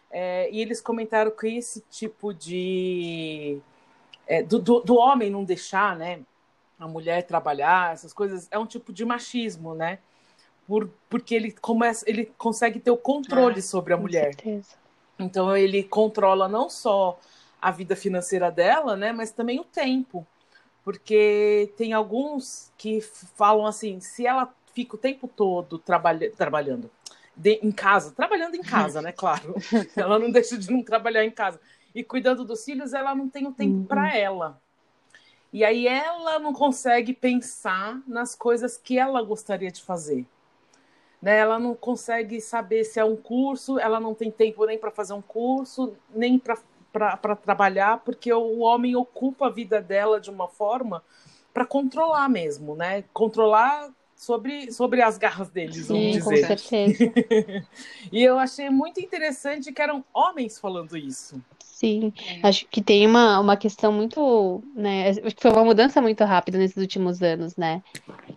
[0.09, 3.59] é, e eles comentaram que esse tipo de.
[4.25, 6.19] É, do, do, do, homem não deixar né,
[6.77, 9.99] a mulher trabalhar, essas coisas, é um tipo de machismo, né?
[10.67, 14.35] Por, porque ele, começa, ele consegue ter o controle ah, sobre a mulher.
[14.35, 14.75] Certeza.
[15.17, 17.17] Então ele controla não só
[17.61, 20.27] a vida financeira dela, né, mas também o tempo.
[20.83, 26.89] Porque tem alguns que falam assim, se ela fica o tempo todo trabalha, trabalhando
[27.37, 29.11] de, em casa, trabalhando em casa, né?
[29.11, 29.55] Claro.
[29.95, 31.59] ela não deixa de não trabalhar em casa.
[31.93, 33.85] E cuidando dos filhos, ela não tem o tempo uhum.
[33.85, 34.59] para ela.
[35.53, 40.25] E aí ela não consegue pensar nas coisas que ela gostaria de fazer.
[41.21, 41.37] né?
[41.37, 45.13] Ela não consegue saber se é um curso, ela não tem tempo nem para fazer
[45.13, 51.03] um curso, nem para trabalhar, porque o homem ocupa a vida dela de uma forma
[51.53, 53.03] para controlar mesmo, né?
[53.13, 56.23] Controlar sobre, sobre as garras deles, vamos Sim, dizer.
[56.23, 57.13] com certeza.
[58.11, 61.41] e eu achei muito interessante que eram homens falando isso.
[61.59, 62.11] Sim,
[62.43, 65.09] acho que tem uma, uma questão muito, né?
[65.09, 67.83] Acho que foi uma mudança muito rápida nesses últimos anos, né?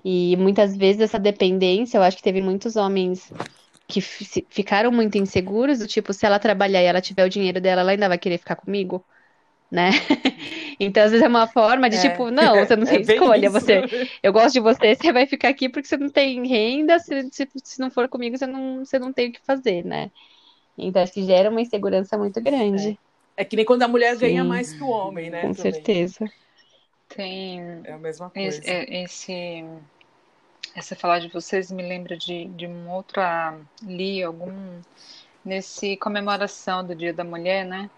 [0.05, 3.33] E muitas vezes essa dependência, eu acho que teve muitos homens
[3.89, 7.81] que ficaram muito inseguros, do tipo, se ela trabalhar e ela tiver o dinheiro dela,
[7.81, 9.05] ela ainda vai querer ficar comigo,
[9.71, 9.91] né?
[10.83, 13.01] Então, às vezes é uma forma de é, tipo, não, você não é tem é
[13.03, 13.53] escolha, isso.
[13.53, 13.83] você,
[14.23, 17.47] eu gosto de você, você vai ficar aqui porque você não tem renda, se, se,
[17.63, 20.11] se não for comigo, você não, você não tem o que fazer, né?
[20.79, 22.99] Então, acho que gera uma insegurança muito grande.
[23.37, 25.43] É, é que nem quando a mulher Sim, ganha mais que o homem, né?
[25.43, 25.73] Com também.
[25.73, 26.31] certeza.
[27.15, 27.61] Tem.
[27.85, 28.59] É a mesma coisa.
[28.59, 29.65] Esse, esse,
[30.75, 33.21] essa falar de vocês me lembra de, de um outro.
[33.83, 34.81] Li algum.
[35.45, 37.91] Nesse comemoração do Dia da Mulher, né?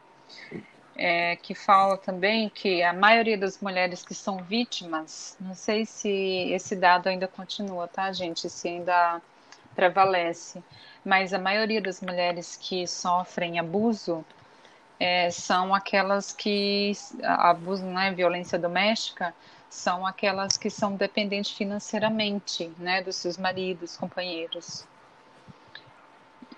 [0.94, 6.08] É, que fala também que a maioria das mulheres que são vítimas, não sei se
[6.52, 8.48] esse dado ainda continua, tá, gente?
[8.50, 9.22] Se ainda
[9.74, 10.62] prevalece,
[11.02, 14.22] mas a maioria das mulheres que sofrem abuso
[15.00, 16.92] é, são aquelas que
[17.24, 19.34] abuso, né, violência doméstica,
[19.68, 24.84] são aquelas que são dependentes financeiramente, né, dos seus maridos, companheiros.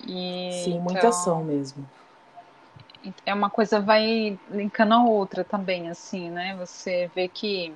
[0.06, 1.88] E, Sim, então, ação mesmo.
[3.26, 6.56] É uma coisa vai linkando a outra também, assim, né?
[6.56, 7.74] Você vê que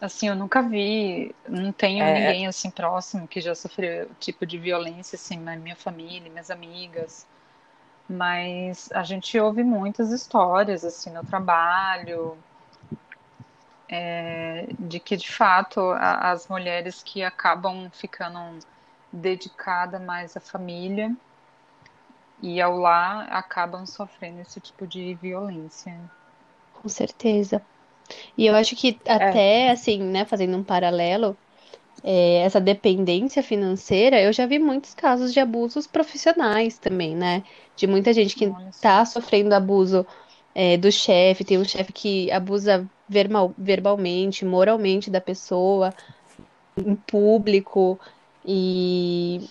[0.00, 2.14] assim, eu nunca vi, não tenho é...
[2.14, 7.26] ninguém assim próximo que já sofreu tipo de violência assim, na minha família, minhas amigas.
[8.08, 12.36] Mas a gente ouve muitas histórias assim no trabalho
[13.88, 18.58] é, de que de fato a, as mulheres que acabam ficando
[19.12, 21.14] dedicadas mais à família
[22.42, 25.98] e ao lar acabam sofrendo esse tipo de violência.
[26.74, 27.62] Com certeza.
[28.36, 29.12] E eu acho que é.
[29.12, 29.70] até é.
[29.70, 31.36] assim, né, fazendo um paralelo,
[32.02, 37.42] é, essa dependência financeira, eu já vi muitos casos de abusos profissionais também, né?
[37.76, 40.06] De muita gente que está sofrendo abuso
[40.54, 45.92] é, do chefe, tem um chefe que abusa verbal, verbalmente, moralmente da pessoa,
[46.76, 47.98] em público,
[48.44, 49.48] e,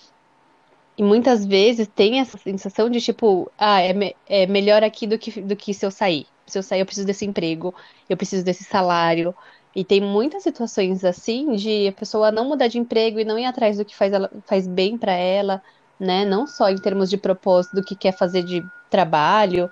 [1.00, 5.18] e muitas vezes tem essa sensação de tipo, ah, é, me, é melhor aqui do
[5.18, 6.26] que, do que se eu sair.
[6.46, 7.74] Se eu sair, eu preciso desse emprego,
[8.06, 9.34] eu preciso desse salário.
[9.74, 13.46] E tem muitas situações assim de a pessoa não mudar de emprego e não ir
[13.46, 15.62] atrás do que faz, ela, faz bem para ela,
[15.98, 16.26] né?
[16.26, 19.70] Não só em termos de propósito do que quer fazer de trabalho,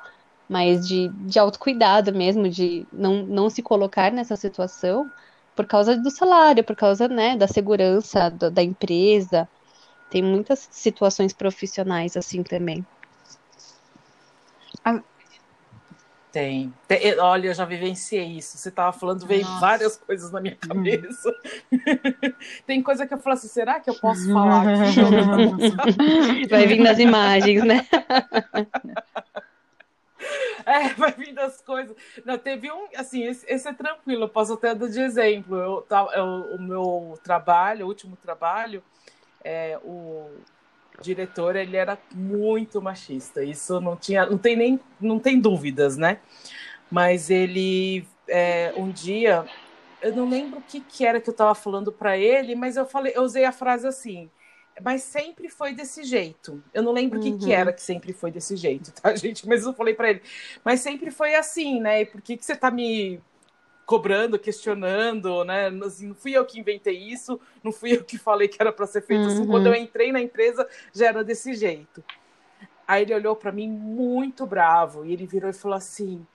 [0.48, 5.12] mas de, de autocuidado mesmo, de não, não se colocar nessa situação
[5.54, 9.46] por causa do salário, por causa né, da segurança da, da empresa.
[10.10, 12.84] Tem muitas situações profissionais assim também.
[16.30, 16.72] Tem.
[16.86, 17.18] Tem.
[17.18, 18.58] Olha, eu já vivenciei isso.
[18.58, 19.60] Você estava falando, veio Nossa.
[19.60, 21.34] várias coisas na minha cabeça.
[22.66, 26.46] Tem coisa que eu falo assim, será que eu posso falar aqui?
[26.48, 27.86] Vai vir nas imagens, né?
[30.66, 31.96] É, vai vir das coisas.
[32.26, 35.56] Não, teve um, assim, esse, esse é tranquilo, eu posso até dar de exemplo.
[35.56, 36.24] Eu, eu,
[36.56, 38.82] o meu trabalho, o último trabalho,
[39.48, 40.28] é, o,
[41.00, 43.42] diretor ele era muito machista.
[43.42, 46.18] Isso não tinha, não tem nem, não tem dúvidas, né?
[46.90, 49.46] Mas ele é, um dia,
[50.02, 52.84] eu não lembro o que, que era que eu estava falando para ele, mas eu
[52.84, 54.30] falei, eu usei a frase assim.
[54.84, 56.62] Mas sempre foi desse jeito.
[56.72, 57.38] Eu não lembro o uhum.
[57.38, 59.48] que, que era que sempre foi desse jeito, tá, gente?
[59.48, 60.22] Mas eu falei para ele.
[60.62, 62.02] Mas sempre foi assim, né?
[62.02, 63.20] E por que, que você tá me
[63.88, 65.68] cobrando, questionando, né?
[65.82, 68.86] Assim, não fui eu que inventei isso, não fui eu que falei que era para
[68.86, 69.46] ser feito assim.
[69.46, 69.78] Quando eu uhum.
[69.78, 72.04] entrei na empresa, já era desse jeito.
[72.86, 76.26] Aí ele olhou para mim muito bravo e ele virou e falou assim: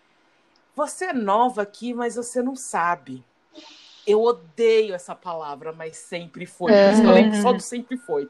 [0.75, 3.23] Você é nova aqui, mas você não sabe.
[4.05, 6.71] Eu odeio essa palavra, mas sempre foi.
[6.71, 7.03] Uhum.
[7.03, 8.27] Eu lembro só do sempre foi.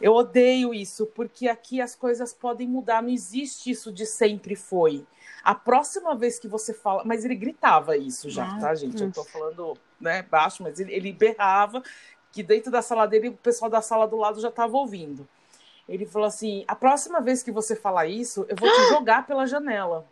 [0.00, 5.04] Eu odeio isso, porque aqui as coisas podem mudar, não existe isso de sempre foi.
[5.42, 7.02] A próxima vez que você fala.
[7.04, 9.02] Mas ele gritava isso já, ah, tá, gente?
[9.02, 11.82] Eu tô falando né, baixo, mas ele, ele berrava,
[12.32, 15.26] que dentro da sala dele o pessoal da sala do lado já estava ouvindo.
[15.88, 19.46] Ele falou assim: a próxima vez que você falar isso, eu vou te jogar pela
[19.46, 20.06] janela.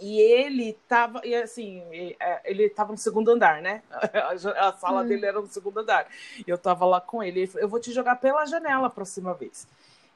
[0.00, 1.82] E ele tava, e assim,
[2.18, 3.82] é, ele tava no segundo andar, né?
[4.56, 5.06] A sala hum.
[5.06, 6.06] dele era no segundo andar.
[6.38, 7.40] E eu tava lá com ele.
[7.40, 9.68] Ele falou, eu vou te jogar pela janela a próxima vez.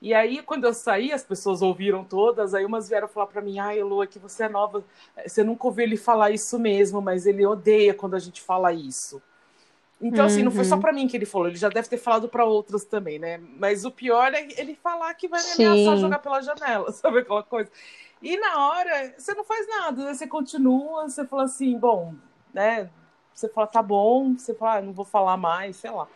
[0.04, 3.58] E aí, quando eu saí, as pessoas ouviram todas, aí umas vieram falar para mim,
[3.58, 4.84] ai, Lu, é que você é nova,
[5.26, 9.22] você nunca ouviu ele falar isso mesmo, mas ele odeia quando a gente fala isso.
[9.98, 10.82] Então, assim, não foi só uhum.
[10.82, 13.40] para mim que ele falou, ele já deve ter falado para outras também, né?
[13.56, 17.42] Mas o pior é ele falar que vai me ameaçar jogar pela janela, sabe aquela
[17.42, 17.70] coisa?
[18.20, 20.12] E na hora, você não faz nada, né?
[20.12, 22.12] Você continua, você fala assim, bom,
[22.52, 22.90] né?
[23.34, 26.06] Você fala, tá bom, você fala, ah, não vou falar mais, sei lá.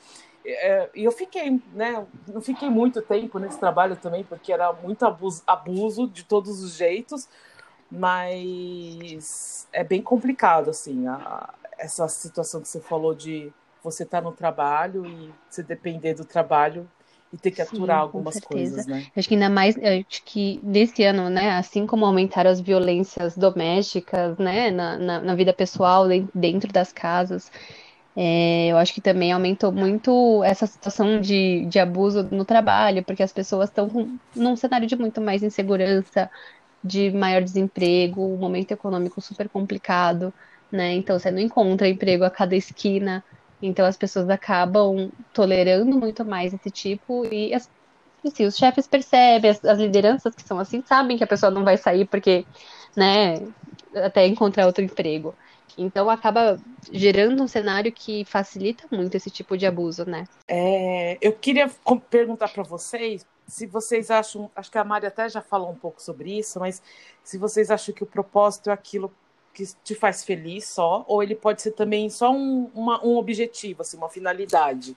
[0.51, 2.07] É, e eu fiquei, né?
[2.27, 6.75] Não fiquei muito tempo nesse trabalho também, porque era muito abuso, abuso de todos os
[6.75, 7.29] jeitos,
[7.91, 14.25] mas é bem complicado, assim, a, essa situação que você falou de você estar tá
[14.29, 16.89] no trabalho e você depender do trabalho
[17.33, 19.05] e ter que aturar Sim, algumas coisas, né?
[19.15, 24.39] Acho que ainda mais, acho que nesse ano, né, assim como aumentaram as violências domésticas,
[24.39, 27.53] né, na, na, na vida pessoal, dentro das casas,
[28.17, 33.23] é, eu acho que também aumentou muito essa situação de, de abuso no trabalho, porque
[33.23, 36.31] as pessoas estão num cenário de muito mais insegurança,
[36.83, 40.33] de maior desemprego, um momento econômico super complicado,
[40.71, 40.95] né?
[40.95, 43.25] Então você não encontra emprego a cada esquina.
[43.63, 47.69] Então as pessoas acabam tolerando muito mais esse tipo e as,
[48.25, 51.65] assim, os chefes percebem, as, as, lideranças que são assim sabem que a pessoa não
[51.65, 52.47] vai sair porque,
[52.97, 53.35] né,
[53.95, 55.35] até encontrar outro emprego.
[55.77, 56.59] Então acaba
[56.91, 60.25] gerando um cenário que facilita muito esse tipo de abuso, né?
[60.47, 61.71] É, eu queria
[62.11, 66.03] perguntar para vocês se vocês acham, acho que a Mari até já falou um pouco
[66.03, 66.83] sobre isso, mas
[67.25, 69.13] se vocês acham que o propósito é aquilo
[69.55, 73.81] que te faz feliz só, ou ele pode ser também só um, uma, um objetivo,
[73.81, 74.95] assim, uma finalidade.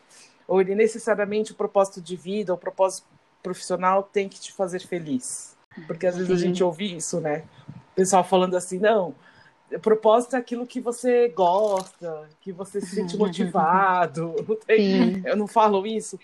[0.47, 3.07] Ou ele necessariamente o propósito de vida, o propósito
[3.41, 5.57] profissional tem que te fazer feliz.
[5.87, 6.35] Porque às vezes Sim.
[6.35, 7.45] a gente ouve isso, né?
[7.69, 9.15] O pessoal falando assim, não,
[9.79, 14.35] propósito é aquilo que você gosta, que você se sente motivado.
[15.25, 16.19] eu não falo isso,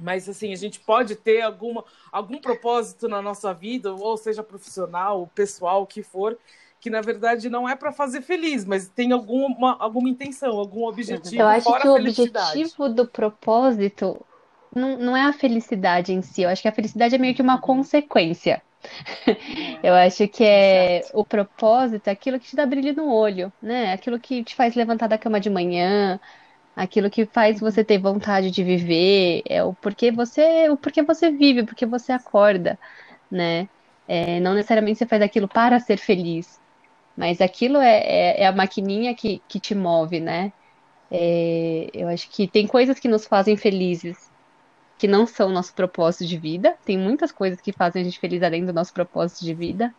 [0.00, 5.30] mas assim, a gente pode ter alguma, algum propósito na nossa vida, ou seja profissional,
[5.34, 6.38] pessoal, o que for,
[6.80, 11.42] que na verdade não é para fazer feliz, mas tem alguma, alguma intenção, algum objetivo.
[11.42, 14.20] Eu acho que o objetivo do propósito
[14.74, 17.42] não, não é a felicidade em si, eu acho que a felicidade é meio que
[17.42, 17.60] uma uhum.
[17.60, 18.62] consequência.
[19.26, 19.78] É.
[19.82, 21.18] Eu acho que é Exato.
[21.18, 23.92] o propósito, aquilo que te dá brilho no olho, né?
[23.92, 26.20] Aquilo que te faz levantar da cama de manhã,
[26.76, 31.30] aquilo que faz você ter vontade de viver, é o porquê você, o porquê você
[31.30, 32.78] vive, o porquê você acorda,
[33.30, 33.68] né?
[34.08, 36.60] É, não necessariamente você faz aquilo para ser feliz,
[37.16, 40.52] mas aquilo é, é, é a maquininha que, que te move, né?
[41.10, 44.31] É, eu acho que tem coisas que nos fazem felizes
[45.02, 46.76] que não são nosso propósito de vida.
[46.84, 49.92] Tem muitas coisas que fazem a gente feliz além do nosso propósito de vida.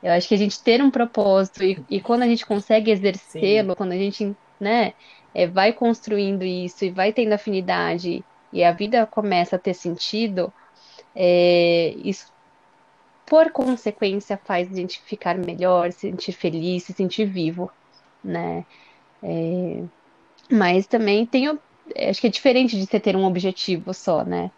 [0.00, 3.74] Eu acho que a gente ter um propósito e, e quando a gente consegue exercê-lo,
[3.74, 4.92] quando a gente, né,
[5.34, 10.52] é, vai construindo isso e vai tendo afinidade e a vida começa a ter sentido,
[11.12, 12.32] é, isso
[13.26, 17.72] por consequência, faz a gente ficar melhor, se sentir feliz, se sentir vivo,
[18.22, 18.64] né?
[19.20, 19.82] É,
[20.48, 21.58] mas também tem,
[22.08, 24.50] acho que é diferente de você ter um objetivo só, né?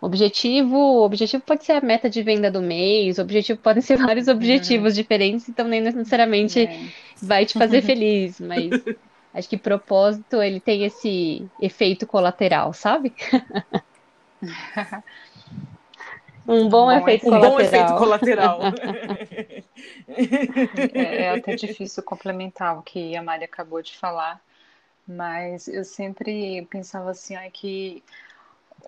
[0.00, 3.96] Objetivo, o objetivo pode ser a meta de venda do mês, o objetivo podem ser
[3.96, 5.02] vários objetivos uhum.
[5.02, 6.80] diferentes, então nem necessariamente é.
[7.20, 8.70] vai te fazer feliz, mas
[9.32, 13.12] acho que propósito ele tem esse efeito colateral, sabe?
[16.48, 18.60] Um bom, um bom efeito, um bom efeito colateral.
[20.94, 24.40] é, é, até difícil complementar o que a Mari acabou de falar,
[25.06, 28.02] mas eu sempre pensava assim, ó, que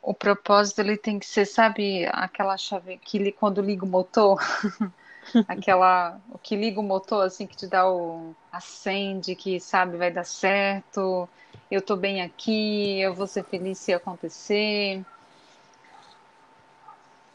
[0.02, 4.40] o propósito ele tem que ser, sabe, aquela chave que quando liga o motor,
[5.46, 10.11] aquela o que liga o motor assim que te dá o acende, que sabe vai
[10.11, 11.28] dar certo,
[11.70, 15.04] eu tô bem aqui, eu vou ser feliz se acontecer.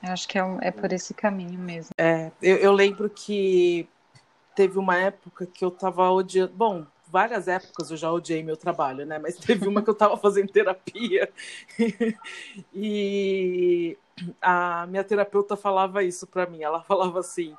[0.02, 1.92] Eu acho que é, é por esse caminho mesmo.
[1.98, 3.88] É, eu, eu lembro que
[4.54, 6.54] teve uma época que eu tava odiando.
[6.54, 9.20] Bom, várias épocas eu já odiei meu trabalho, né?
[9.20, 11.32] Mas teve uma que eu tava fazendo terapia
[12.74, 13.96] e
[14.42, 16.64] a minha terapeuta falava isso para mim.
[16.64, 17.56] Ela falava assim: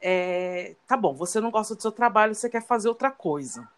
[0.00, 3.68] é, tá bom, você não gosta do seu trabalho, você quer fazer outra coisa.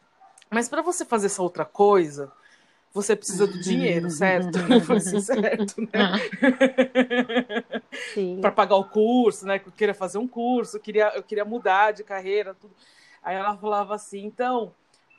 [0.50, 2.30] Mas para você fazer essa outra coisa,
[2.92, 4.58] você precisa do dinheiro, certo?
[4.84, 5.90] Foi assim, certo, né?
[8.40, 9.60] Para pagar o curso, né?
[9.64, 12.74] Eu queria fazer um curso, eu queria, eu queria mudar de carreira, tudo.
[13.22, 14.72] Aí ela falava assim, então,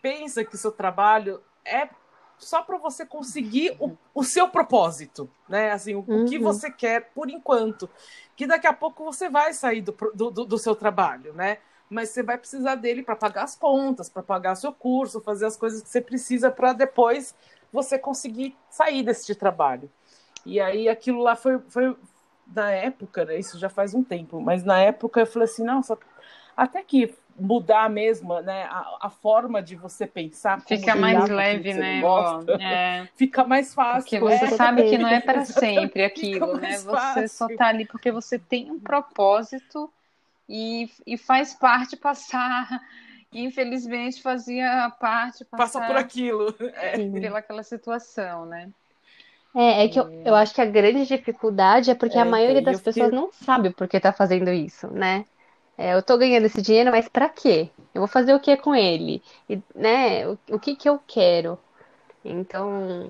[0.08, 1.90] pensa que o seu trabalho é
[2.38, 5.72] só para você conseguir o, o, seu propósito, né?
[5.72, 6.24] Assim, o, uhum.
[6.24, 6.44] o, que uhum.
[6.44, 7.90] você quer por enquanto.
[8.34, 11.58] Que daqui a pouco você vai sair do, do, do seu trabalho, né?
[11.90, 15.58] Mas você vai precisar dele para pagar as contas, para pagar seu curso, fazer as
[15.58, 17.36] coisas que você precisa para depois
[17.74, 19.92] você conseguir sair desse trabalho.
[20.46, 21.98] E aí aquilo lá foi, foi
[22.56, 25.98] na época, né, isso já faz um tempo, mas na época eu falei assim, nossa,
[26.56, 28.64] até que mudar mesmo, né?
[28.64, 30.60] A, a, forma de você pensar.
[30.62, 32.02] Fica mais leve, né?
[32.60, 33.08] É.
[33.16, 34.02] Fica mais fácil.
[34.02, 34.58] Porque você é.
[34.58, 36.78] sabe que não é para sempre aquilo, né?
[36.78, 37.30] Você fácil.
[37.30, 39.92] só tá ali porque você tem um propósito
[40.50, 42.82] e, e faz parte passar.
[43.32, 46.56] Infelizmente fazia parte passar Passa por aquilo.
[46.76, 46.98] É.
[46.98, 48.70] Pelaquela situação, né?
[49.56, 52.62] É, é que eu, eu acho que a grande dificuldade é porque é, a maioria
[52.62, 53.20] das pessoas fiquei...
[53.20, 55.26] não sabe por que tá fazendo isso, né?
[55.78, 57.70] É, eu tô ganhando esse dinheiro, mas para quê?
[57.94, 59.22] Eu vou fazer o que com ele?
[59.50, 60.28] E, né?
[60.28, 61.58] O, o que que eu quero?
[62.26, 63.10] Então,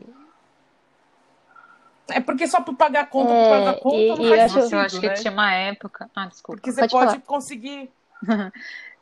[2.10, 4.80] é porque só por pagar conta, é, por pagar conta e, não faz sentido, Eu
[4.80, 5.14] acho que né?
[5.14, 6.10] tinha uma época.
[6.16, 6.62] Ah, desculpa.
[6.62, 7.90] Porque você pode, pode conseguir.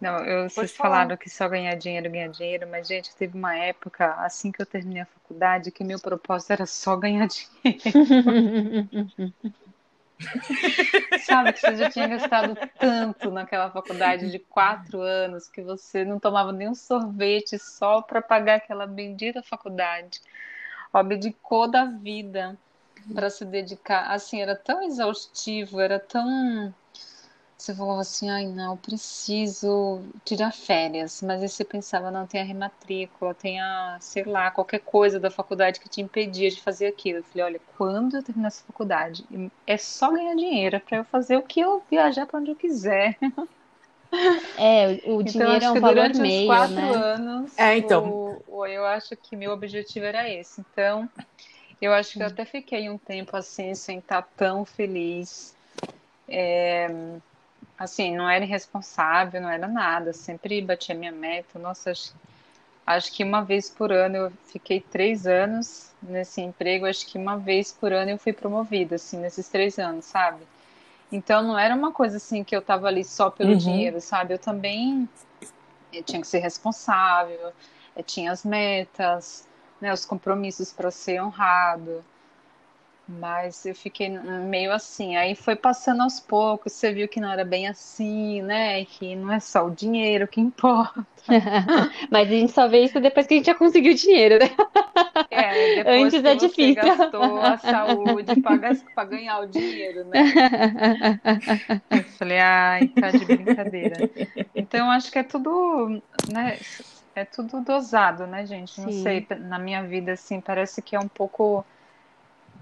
[0.02, 0.96] não, eu, vocês falar.
[0.96, 4.66] falaram que só ganhar dinheiro, ganhar dinheiro, mas, gente, teve uma época, assim que eu
[4.66, 7.28] terminei a faculdade, que meu propósito era só ganhar
[7.64, 7.80] dinheiro.
[11.26, 16.20] Sabe que você já tinha gastado tanto naquela faculdade de quatro anos que você não
[16.20, 20.22] tomava nenhum sorvete só para pagar aquela bendita faculdade.
[20.94, 22.58] Abdicou da vida
[23.14, 24.12] para se dedicar.
[24.12, 26.74] Assim, era tão exaustivo, era tão
[27.66, 32.44] você falava assim, ai não, preciso tirar férias, mas aí você pensava, não, tem a
[32.44, 37.20] rematrícula, tem a, sei lá, qualquer coisa da faculdade que te impedia de fazer aquilo.
[37.20, 39.26] Eu falei, olha, quando eu terminar essa faculdade,
[39.66, 43.18] é só ganhar dinheiro, para eu fazer o que eu viajar para onde eu quiser.
[44.58, 46.96] É, o então, dinheiro então, é um valor durante meio, uns quatro né?
[46.96, 48.40] anos, é, então.
[48.48, 50.62] O, eu acho que meu objetivo era esse.
[50.62, 51.10] Então,
[51.82, 55.54] eu acho que eu até fiquei um tempo assim, sem estar tão feliz.
[56.30, 56.88] É,
[57.78, 61.60] assim, não era irresponsável, não era nada, sempre batia minha meta.
[61.60, 62.14] Nossa, acho,
[62.86, 67.38] acho que uma vez por ano eu fiquei três anos nesse emprego, acho que uma
[67.38, 70.44] vez por ano eu fui promovida, assim, nesses três anos, sabe?
[71.12, 73.58] Então não era uma coisa assim que eu tava ali só pelo uhum.
[73.58, 74.34] dinheiro, sabe?
[74.34, 75.08] Eu também
[75.94, 77.54] eu tinha que ser responsável,
[77.96, 79.48] eu tinha as metas,
[79.80, 82.04] né, os compromissos para ser honrado.
[83.08, 85.16] Mas eu fiquei meio assim.
[85.16, 88.84] Aí foi passando aos poucos, você viu que não era bem assim, né?
[88.86, 91.04] Que não é só o dinheiro que importa.
[92.12, 94.50] Mas a gente só vê isso depois que a gente já conseguiu o dinheiro, né?
[95.30, 96.76] É, depois Antes que é difícil.
[96.76, 100.22] gastou a saúde para ganhar o dinheiro, né?
[101.90, 104.10] Eu falei, ai, tá de brincadeira.
[104.56, 106.60] Então, acho que é tudo, né?
[107.16, 108.80] É tudo dosado, né, gente?
[108.82, 109.02] Não Sim.
[109.02, 111.66] sei, na minha vida, assim, parece que é um pouco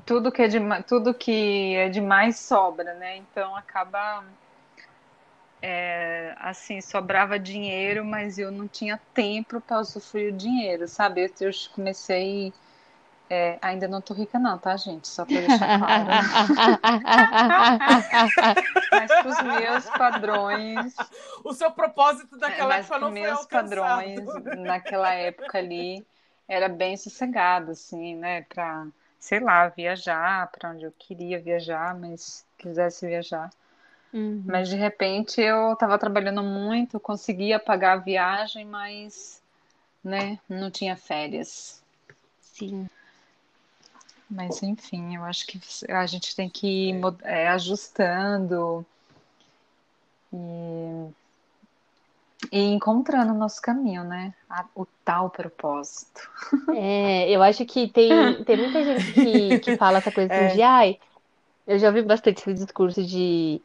[0.05, 3.17] tudo que é de, tudo que é demais sobra, né?
[3.17, 4.23] Então acaba
[5.65, 11.31] é, assim, sobrava dinheiro, mas eu não tinha tempo para usufruir o dinheiro, sabe?
[11.39, 12.53] Eu, comecei.
[13.29, 15.07] É, ainda não tô rica, não, tá, gente?
[15.07, 16.09] Só para deixar claro.
[18.91, 20.93] mas para os meus padrões.
[21.45, 24.19] O seu propósito daquela é, época não meus foi padrões
[24.57, 26.05] naquela época ali
[26.45, 28.41] era bem sossegado, assim, né?
[28.53, 28.87] Para
[29.23, 33.49] sei lá, viajar para onde eu queria viajar, mas quisesse viajar.
[34.11, 34.43] Uhum.
[34.45, 39.41] Mas de repente eu estava trabalhando muito, conseguia pagar a viagem, mas
[40.03, 41.81] né, não tinha férias.
[42.41, 42.89] Sim.
[44.29, 45.57] Mas enfim, eu acho que
[45.87, 48.85] a gente tem que ir é, ajustando
[50.33, 51.07] e
[52.51, 54.33] e encontrando o nosso caminho, né?
[54.75, 56.29] O tal propósito.
[56.75, 60.55] É, eu acho que tem, tem muita gente que, que fala essa coisa assim é.
[60.55, 60.99] de ai,
[61.67, 63.61] eu já ouvi bastante esse discurso de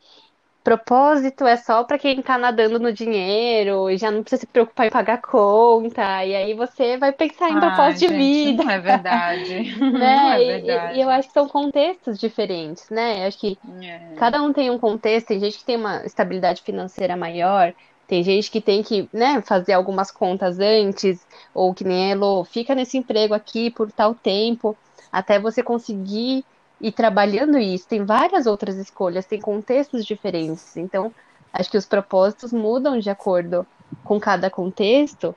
[0.68, 4.86] propósito é só para quem tá nadando no dinheiro e já não precisa se preocupar
[4.86, 6.24] em pagar conta.
[6.26, 8.64] E aí você vai pensar em ah, propósito gente, de vida.
[8.68, 9.80] Não é verdade.
[9.80, 9.98] né?
[9.98, 10.94] Não é verdade.
[10.94, 13.22] E, e, eu acho que são contextos diferentes, né?
[13.22, 14.14] Eu acho que é.
[14.18, 17.72] cada um tem um contexto, tem gente que tem uma estabilidade financeira maior,
[18.08, 22.74] tem gente que tem que né, fazer algumas contas antes, ou que nem Elo, fica
[22.74, 24.74] nesse emprego aqui por tal tempo,
[25.12, 26.42] até você conseguir
[26.80, 27.86] ir trabalhando isso.
[27.86, 30.74] Tem várias outras escolhas, tem contextos diferentes.
[30.78, 31.12] Então,
[31.52, 33.66] acho que os propósitos mudam de acordo
[34.02, 35.34] com cada contexto.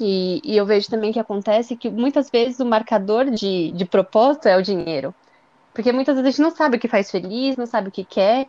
[0.00, 4.46] E, e eu vejo também que acontece que muitas vezes o marcador de, de propósito
[4.46, 5.12] é o dinheiro.
[5.74, 8.04] Porque muitas vezes a gente não sabe o que faz feliz, não sabe o que
[8.04, 8.46] quer,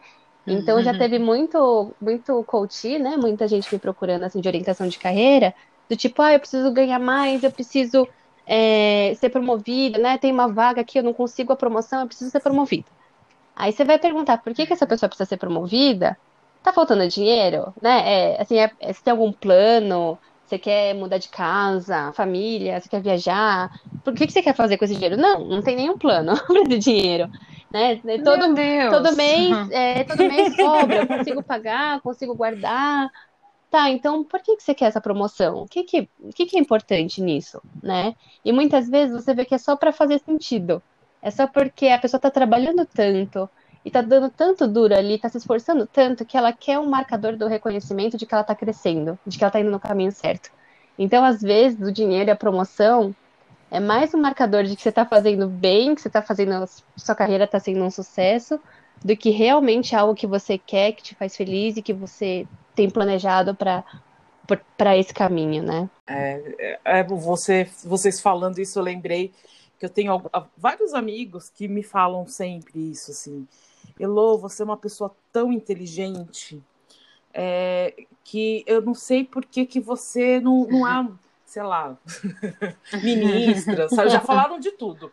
[0.53, 0.97] então já uhum.
[0.97, 3.17] teve muito, muito coach, né?
[3.17, 5.53] Muita gente me procurando assim de orientação de carreira,
[5.89, 8.07] do tipo, ah, eu preciso ganhar mais, eu preciso
[8.45, 10.17] é, ser promovida, né?
[10.17, 12.87] Tem uma vaga aqui, eu não consigo a promoção, eu preciso ser promovida.
[13.55, 16.17] Aí você vai perguntar por que, que essa pessoa precisa ser promovida?
[16.63, 18.35] Tá faltando dinheiro, né?
[18.35, 20.17] É, assim, é, é, você tem algum plano?
[20.49, 22.79] Você quer mudar de casa, família?
[22.79, 23.79] Você quer viajar?
[24.03, 25.15] Por que, que você quer fazer com esse dinheiro?
[25.15, 27.29] Não, não tem nenhum plano para esse dinheiro
[27.71, 28.01] né?
[28.23, 28.55] Todo,
[28.89, 33.09] todo mês, é, todo mês sobra, eu consigo pagar, consigo guardar.
[33.69, 35.61] Tá, então por que, que você quer essa promoção?
[35.61, 38.15] O que, que, o que, que é importante nisso, né?
[38.43, 40.81] E muitas vezes você vê que é só para fazer sentido.
[41.21, 43.47] É só porque a pessoa está trabalhando tanto
[43.89, 47.35] e está dando tanto duro ali, está se esforçando tanto que ela quer um marcador
[47.35, 50.51] do reconhecimento de que ela está crescendo, de que ela está indo no caminho certo.
[50.97, 53.15] Então, às vezes, o dinheiro e a promoção
[53.71, 56.63] é mais um marcador de que você está fazendo bem, que você está fazendo,
[56.95, 58.59] sua carreira está sendo um sucesso,
[59.03, 62.89] do que realmente algo que você quer, que te faz feliz e que você tem
[62.89, 63.83] planejado para
[64.75, 65.87] para esse caminho, né?
[66.07, 69.31] É, é, você, vocês falando isso, eu lembrei
[69.77, 70.19] que eu tenho
[70.57, 73.47] vários amigos que me falam sempre isso, assim.
[73.99, 76.63] Elô, você é uma pessoa tão inteligente
[77.33, 77.93] é,
[78.23, 81.07] que eu não sei por que, que você não, não há,
[81.45, 81.97] sei lá,
[83.03, 84.09] ministra, sabe?
[84.09, 85.11] Já falaram de tudo.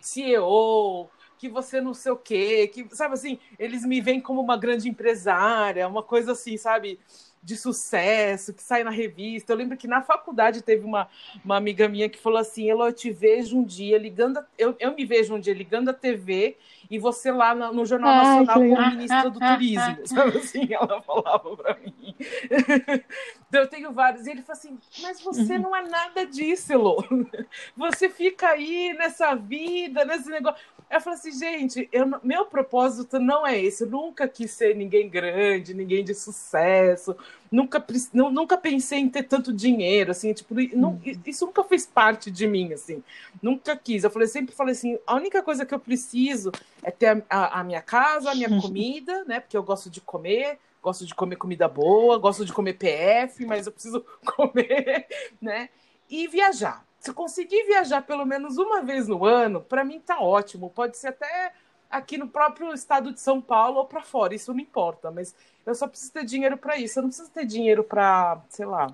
[0.00, 1.08] CEO,
[1.38, 4.88] que você não sei o quê, que, sabe assim, eles me veem como uma grande
[4.88, 6.98] empresária, uma coisa assim, sabe?
[7.46, 9.52] De sucesso, que sai na revista.
[9.52, 11.08] Eu lembro que na faculdade teve uma,
[11.44, 14.74] uma amiga minha que falou assim: Elo, eu te vejo um dia ligando, a, eu,
[14.80, 16.56] eu me vejo um dia ligando a TV
[16.90, 20.74] e você lá no, no Jornal Ai, Nacional como ministra do Turismo, sabe assim?
[20.74, 22.16] Ela falava para mim.
[23.48, 24.26] então eu tenho vários.
[24.26, 25.62] E ele falou assim: Mas você uhum.
[25.62, 26.96] não é nada disso, Elo.
[27.76, 30.60] Você fica aí nessa vida, nesse negócio.
[30.88, 33.82] Eu falei assim, gente, eu, meu propósito não é esse.
[33.82, 37.16] Eu nunca quis ser ninguém grande, ninguém de sucesso.
[37.50, 41.20] Nunca, nunca pensei em ter tanto dinheiro, assim, tipo, não, uhum.
[41.26, 43.02] isso nunca fez parte de mim, assim.
[43.42, 44.04] Nunca quis.
[44.04, 47.60] Eu falei, sempre falei assim, a única coisa que eu preciso é ter a, a,
[47.60, 49.40] a minha casa, a minha comida, né?
[49.40, 53.66] Porque eu gosto de comer, gosto de comer comida boa, gosto de comer PF, mas
[53.66, 55.08] eu preciso comer,
[55.42, 55.68] né?
[56.08, 60.70] E viajar se conseguir viajar pelo menos uma vez no ano, para mim tá ótimo.
[60.70, 61.52] Pode ser até
[61.88, 65.34] aqui no próprio estado de São Paulo ou para fora, isso não importa, mas
[65.64, 66.98] eu só preciso ter dinheiro para isso.
[66.98, 68.88] Eu não preciso ter dinheiro para, sei lá,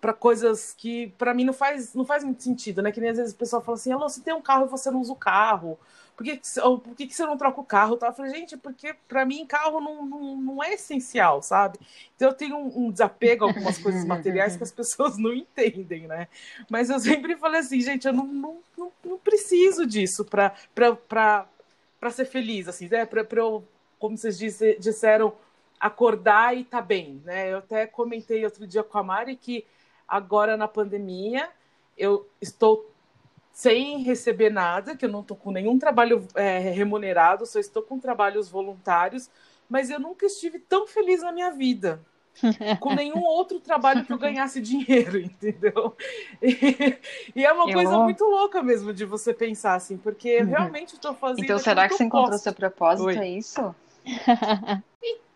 [0.00, 2.90] para coisas que para mim não faz não faz muito sentido, né?
[2.90, 4.90] Que nem às vezes o pessoal fala assim: "Alô, você tem um carro e você
[4.90, 5.78] não usa o carro"
[6.20, 7.98] por que, por que, você não troca o carro?
[7.98, 11.78] Eu falei, gente, porque para mim carro não, não, não, é essencial, sabe?
[12.14, 16.06] Então eu tenho um, um desapego a algumas coisas materiais que as pessoas não entendem,
[16.06, 16.28] né?
[16.68, 20.54] Mas eu sempre falei assim, gente, eu não, não, não, não preciso disso para
[22.10, 23.06] ser feliz, assim, né?
[23.06, 23.66] Para eu,
[23.98, 25.32] como vocês disse, disseram,
[25.80, 27.50] acordar e tá bem, né?
[27.50, 29.64] Eu até comentei outro dia com a Mari que
[30.06, 31.48] agora na pandemia
[31.96, 32.89] eu estou
[33.60, 37.98] sem receber nada, que eu não estou com nenhum trabalho é, remunerado, só estou com
[37.98, 39.28] trabalhos voluntários,
[39.68, 42.00] mas eu nunca estive tão feliz na minha vida.
[42.80, 45.94] com nenhum outro trabalho que eu ganhasse dinheiro, entendeu?
[46.40, 46.96] E,
[47.36, 47.74] e é uma eu...
[47.74, 50.46] coisa muito louca mesmo de você pensar assim, porque uhum.
[50.46, 51.44] realmente estou fazendo.
[51.44, 53.08] Então, será que você encontrou seu propósito?
[53.08, 53.18] Oi.
[53.18, 53.74] É isso?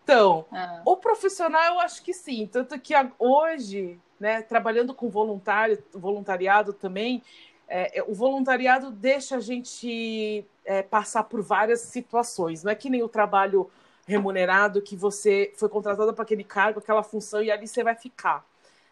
[0.03, 0.81] Então, ah.
[0.83, 2.49] o profissional eu acho que sim.
[2.51, 7.21] Tanto que hoje, né, trabalhando com voluntário, voluntariado também,
[7.67, 12.63] é, é, o voluntariado deixa a gente é, passar por várias situações.
[12.63, 13.69] Não é que nem o trabalho
[14.07, 18.45] remunerado que você foi contratado para aquele cargo, aquela função e ali você vai ficar.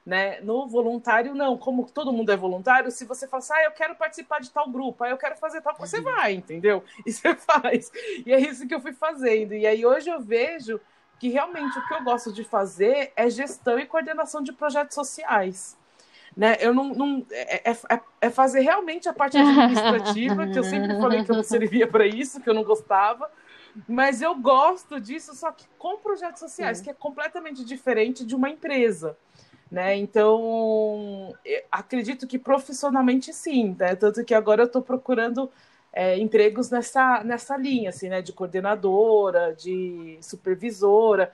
[0.05, 0.41] Né?
[0.41, 1.57] No voluntário, não.
[1.57, 4.69] Como todo mundo é voluntário, se você fala assim, ah, eu quero participar de tal
[4.69, 6.03] grupo, aí eu quero fazer tal, você uhum.
[6.03, 6.83] vai, entendeu?
[7.05, 7.91] E você faz.
[8.25, 9.53] E é isso que eu fui fazendo.
[9.53, 10.81] E aí hoje eu vejo
[11.19, 15.77] que realmente o que eu gosto de fazer é gestão e coordenação de projetos sociais.
[16.35, 16.57] Né?
[16.59, 20.99] Eu não, não é, é, é, é fazer realmente a parte administrativa, que eu sempre
[20.99, 23.29] falei que eu não servia para isso, que eu não gostava,
[23.87, 26.85] mas eu gosto disso, só que com projetos sociais, Sim.
[26.85, 29.17] que é completamente diferente de uma empresa.
[29.71, 29.95] Né?
[29.95, 31.33] Então,
[31.71, 33.95] acredito que profissionalmente sim, né?
[33.95, 35.49] tanto que agora eu estou procurando
[35.91, 38.21] é, empregos nessa, nessa linha, assim, né?
[38.21, 41.31] de coordenadora, de supervisora,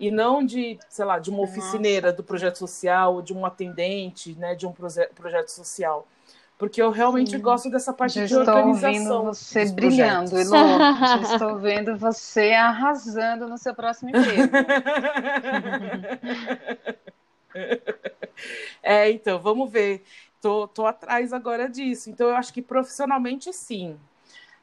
[0.00, 4.54] e não de, sei lá, de uma oficineira do projeto social, de um atendente, né,
[4.54, 6.08] de um proje projeto social.
[6.56, 7.40] Porque eu realmente Sim.
[7.40, 8.90] gosto dessa parte Já de organização.
[8.92, 10.56] Estou vendo você brilhando, Elô.
[10.56, 14.50] Já estou vendo você arrasando no seu próximo emprego.
[18.82, 20.02] é, então, vamos ver.
[20.40, 22.08] Tô, tô atrás agora disso.
[22.08, 23.98] Então, eu acho que profissionalmente, sim.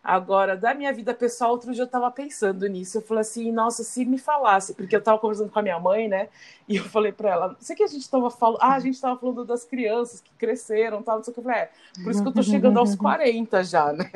[0.07, 2.99] Agora, da minha vida pessoal, outro dia eu estava pensando nisso.
[2.99, 6.07] Eu falei assim, nossa, se me falasse, porque eu estava conversando com a minha mãe,
[6.07, 6.29] né?
[6.65, 9.19] E eu falei para ela, sei que a gente estava falando, ah, a gente estava
[9.19, 11.41] falando das crianças que cresceram, tal, não sei o que.
[11.41, 11.69] Eu falei, é,
[12.01, 14.09] por isso que eu estou chegando aos 40 já, né?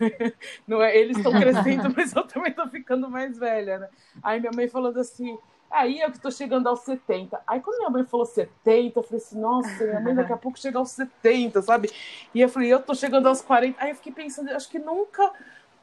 [0.66, 3.88] Não é, eles estão crescendo, mas eu também estou ficando mais velha, né?
[4.20, 5.38] Aí minha mãe falando assim,
[5.70, 7.40] Aí eu que tô chegando aos 70.
[7.46, 10.58] Aí quando minha mãe falou 70, eu falei assim, nossa, minha mãe daqui a pouco
[10.58, 11.90] chega aos 70, sabe?
[12.34, 13.82] E eu falei, eu tô chegando aos 40.
[13.82, 15.30] Aí eu fiquei pensando, acho que nunca,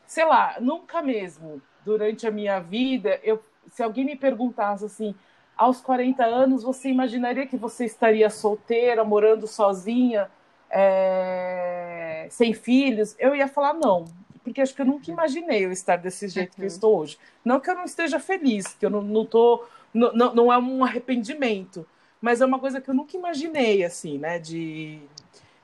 [0.08, 5.16] sei lá, nunca mesmo, durante a minha vida, eu, se alguém me perguntasse assim,
[5.56, 10.30] aos 40 anos você imaginaria que você estaria solteira, morando sozinha,
[10.70, 12.28] é...
[12.30, 13.16] sem filhos?
[13.20, 14.06] Eu ia falar não,
[14.46, 16.56] porque acho que eu nunca imaginei eu estar desse jeito uhum.
[16.56, 16.68] que eu uhum.
[16.68, 17.18] estou hoje.
[17.44, 19.66] Não que eu não esteja feliz, que eu não, não tô.
[19.92, 21.86] Não, não, não é um arrependimento,
[22.22, 24.38] mas é uma coisa que eu nunca imaginei, assim, né?
[24.38, 25.02] De.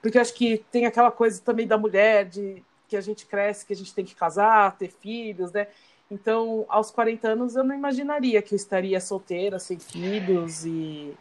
[0.01, 3.73] Porque acho que tem aquela coisa também da mulher, de que a gente cresce, que
[3.73, 5.67] a gente tem que casar, ter filhos, né?
[6.09, 11.13] Então, aos 40 anos, eu não imaginaria que eu estaria solteira, sem filhos e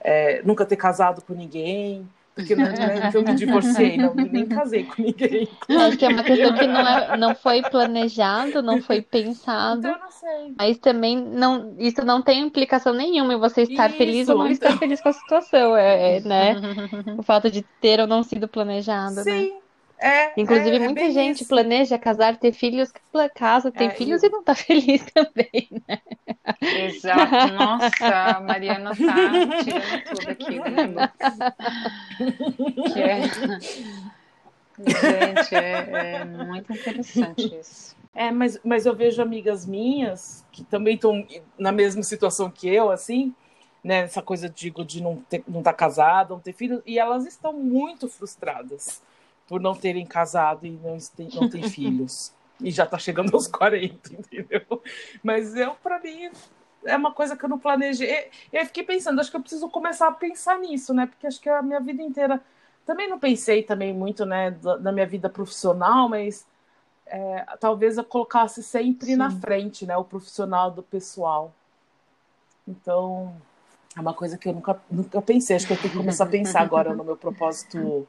[0.00, 2.08] é, nunca ter casado com ninguém.
[2.34, 5.48] Porque não é que eu me divorciei, não, nem casei com ninguém.
[5.68, 9.80] Acho que é uma questão que não, é, não foi planejado, não foi pensado.
[9.80, 10.54] Então, eu não sei.
[10.56, 14.46] Mas também não, isso não tem implicação nenhuma em você estar isso, feliz ou não
[14.46, 14.68] então...
[14.68, 16.54] estar feliz com a situação, é, é, né?
[17.18, 19.22] o fato de ter ou não sido planejado, né?
[19.22, 19.62] Sim, né?
[20.02, 21.48] É, Inclusive, é, muita é gente isso.
[21.48, 22.92] planeja casar, ter filhos,
[23.36, 24.28] casa, tem é, filhos eu...
[24.28, 25.98] e não tá feliz também, né?
[26.60, 27.52] Exato.
[27.54, 30.71] Nossa, a Mariana tá tirando tudo aqui, né?
[32.92, 33.22] Que é...
[34.78, 37.94] Gente, é, é, muito interessante isso.
[38.14, 41.26] É, mas, mas eu vejo amigas minhas que também estão
[41.58, 43.34] na mesma situação que eu, assim,
[43.82, 44.00] né?
[44.00, 47.52] Essa coisa, digo, de não estar não tá casada, não ter filhos, e elas estão
[47.52, 49.02] muito frustradas
[49.46, 50.96] por não terem casado e não,
[51.34, 52.32] não ter filhos.
[52.60, 54.82] E já está chegando aos 40, entendeu?
[55.22, 56.30] Mas eu, para mim,
[56.84, 58.30] é uma coisa que eu não planejei.
[58.52, 61.06] E aí fiquei pensando, acho que eu preciso começar a pensar nisso, né?
[61.06, 62.40] Porque acho que a minha vida inteira.
[62.84, 66.44] Também não pensei também muito, né, da, da minha vida profissional, mas
[67.06, 69.16] é, talvez eu colocasse sempre Sim.
[69.16, 71.52] na frente, né, o profissional do pessoal.
[72.66, 73.32] Então,
[73.96, 75.54] é uma coisa que eu nunca, nunca pensei.
[75.54, 78.06] Acho que eu tenho que começar a pensar agora no meu propósito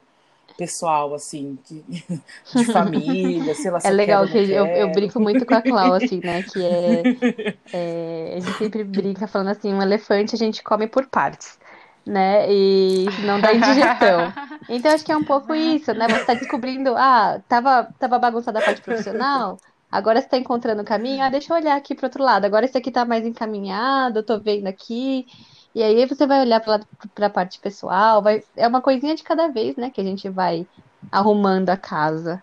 [0.56, 1.84] pessoal, assim, que,
[2.54, 3.78] de família, sei lá.
[3.82, 6.42] É legal que eu, eu, brinco muito com a Clau, assim, né?
[6.42, 11.06] Que é, é, A gente sempre brinca falando assim, um elefante a gente come por
[11.06, 11.58] partes.
[12.06, 12.52] Né?
[12.52, 14.30] E não dá indigestão.
[14.68, 16.06] Então, acho que é um pouco isso, né?
[16.06, 19.58] Você está descobrindo, ah, tava, tava bagunçada a parte profissional,
[19.90, 22.66] agora você está encontrando o caminho, ah, deixa eu olhar aqui para outro lado, agora
[22.66, 25.26] esse aqui está mais encaminhado, eu tô vendo aqui.
[25.74, 26.80] E aí você vai olhar para
[27.20, 30.66] a parte pessoal, vai, é uma coisinha de cada vez, né, que a gente vai
[31.10, 32.42] arrumando a casa.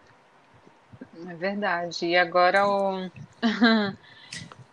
[1.28, 2.08] É verdade.
[2.08, 3.10] E agora o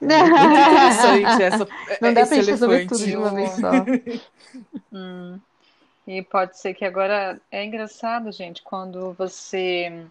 [0.00, 1.68] interessante essa,
[2.00, 3.70] Não dá para gente resolver tudo de uma vez só.
[4.92, 5.38] hum.
[6.06, 10.06] E pode ser que agora é engraçado, gente, quando você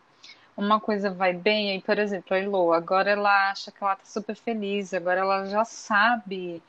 [0.55, 4.05] uma coisa vai bem, aí, por exemplo, a Elo, agora ela acha que ela tá
[4.05, 6.61] super feliz, agora ela já sabe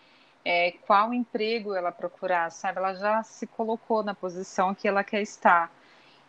[0.44, 2.78] é, qual emprego ela procurar, sabe?
[2.78, 5.70] Ela já se colocou na posição que ela quer estar.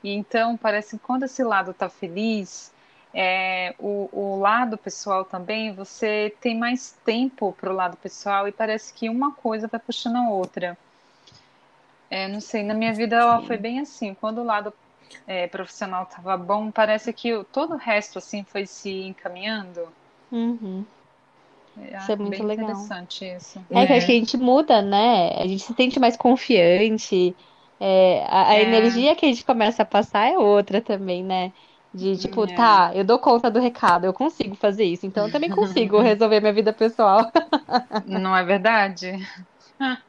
[0.04, 2.74] E então parece que quando esse lado está feliz,
[3.14, 8.52] é, o, o, lado pessoal também, você tem mais tempo para o lado pessoal e
[8.52, 10.78] parece que uma coisa vai puxando a outra.
[12.10, 14.14] É, não sei, na minha vida ela foi bem assim.
[14.14, 14.74] Quando o lado
[15.28, 19.88] é, profissional estava bom, parece que todo o resto assim foi se encaminhando.
[20.32, 20.86] Uhum.
[21.82, 22.70] É, isso é muito legal.
[22.70, 23.64] interessante isso.
[23.70, 25.34] É, é que acho que a gente muda, né?
[25.38, 27.36] A gente se sente mais confiante.
[27.80, 28.64] É, a, a é.
[28.64, 31.54] energia que a gente começa a passar é outra também, né?
[31.94, 32.54] De tipo, é.
[32.54, 36.40] tá, eu dou conta do recado, eu consigo fazer isso, então eu também consigo resolver
[36.40, 37.32] minha vida pessoal.
[38.06, 39.28] Não é verdade?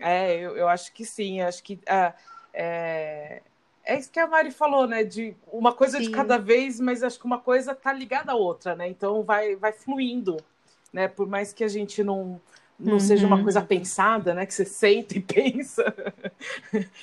[0.00, 2.12] é, eu, eu acho que sim, acho que ah,
[2.52, 3.42] é,
[3.88, 5.02] é isso que a Mari falou, né?
[5.02, 6.04] De uma coisa Sim.
[6.04, 8.86] de cada vez, mas acho que uma coisa tá ligada à outra, né?
[8.86, 10.36] Então vai, vai fluindo,
[10.92, 11.08] né?
[11.08, 12.38] Por mais que a gente não,
[12.78, 13.00] não uhum.
[13.00, 14.44] seja uma coisa pensada, né?
[14.44, 15.94] Que você sente e pensa,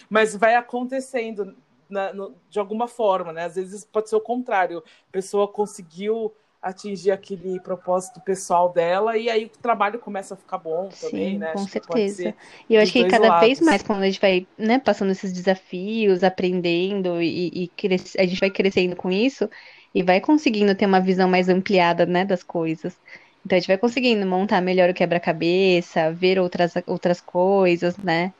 [0.08, 1.56] mas vai acontecendo
[1.90, 3.46] na, no, de alguma forma, né?
[3.46, 4.78] Às vezes pode ser o contrário.
[5.10, 6.32] A pessoa conseguiu
[6.66, 11.38] atingir aquele propósito pessoal dela e aí o trabalho começa a ficar bom também, Sim,
[11.38, 11.52] né?
[11.54, 12.34] Com acho certeza.
[12.68, 13.48] E eu acho que cada lados.
[13.48, 17.72] vez mais quando a gente vai, né, passando esses desafios, aprendendo e, e
[18.18, 19.48] a gente vai crescendo com isso
[19.94, 23.00] e vai conseguindo ter uma visão mais ampliada, né, das coisas.
[23.46, 28.34] Então a gente vai conseguindo montar melhor o quebra-cabeça, ver outras, outras coisas, né?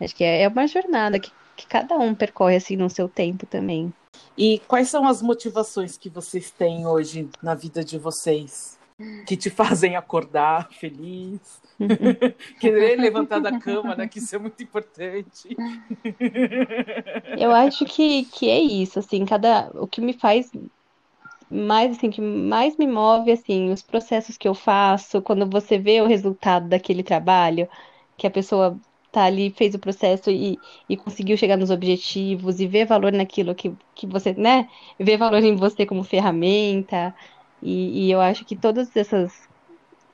[0.00, 3.44] Acho que é, é uma jornada que, que cada um percorre assim no seu tempo
[3.46, 3.92] também.
[4.36, 8.78] E quais são as motivações que vocês têm hoje na vida de vocês?
[9.26, 11.60] Que te fazem acordar feliz,
[12.60, 14.06] querer levantar da cama, né?
[14.06, 15.56] Que isso é muito importante.
[17.38, 20.50] Eu acho que, que é isso, assim, cada o que me faz
[21.50, 26.00] mais assim que mais me move assim os processos que eu faço quando você vê
[26.00, 27.68] o resultado daquele trabalho
[28.16, 28.80] que a pessoa
[29.12, 33.54] tá ali, fez o processo e, e conseguiu chegar nos objetivos e ver valor naquilo
[33.54, 34.68] que, que você, né?
[35.00, 37.14] Ver valor em você como ferramenta.
[37.62, 39.32] E, e eu acho que todas essas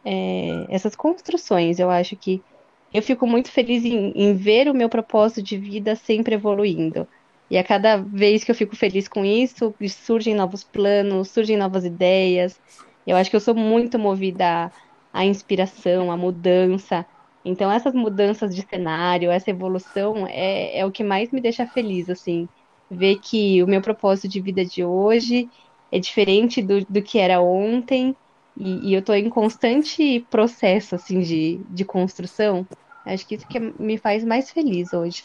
[0.04, 1.78] é, essas construções.
[1.78, 2.44] Eu acho que
[2.92, 7.08] eu fico muito feliz em, em ver o meu propósito de vida sempre evoluindo.
[7.50, 11.84] E a cada vez que eu fico feliz com isso, surgem novos planos, surgem novas
[11.84, 12.60] ideias.
[13.06, 14.72] Eu acho que eu sou muito movida à,
[15.12, 17.06] à inspiração, à mudança.
[17.48, 22.08] Então, essas mudanças de cenário, essa evolução é, é o que mais me deixa feliz,
[22.08, 22.48] assim.
[22.90, 25.48] Ver que o meu propósito de vida de hoje
[25.90, 28.16] é diferente do, do que era ontem
[28.56, 32.66] e, e eu estou em constante processo, assim, de, de construção.
[33.04, 35.22] Acho que isso que me faz mais feliz hoje.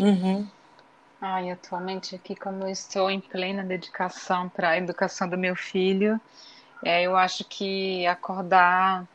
[0.00, 0.50] Uhum.
[1.20, 6.20] Ai, atualmente aqui, como eu estou em plena dedicação para a educação do meu filho,
[6.84, 9.08] é, eu acho que acordar,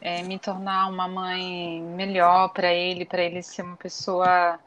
[0.00, 4.58] é, me tornar uma mãe melhor para ele, para ele ser uma pessoa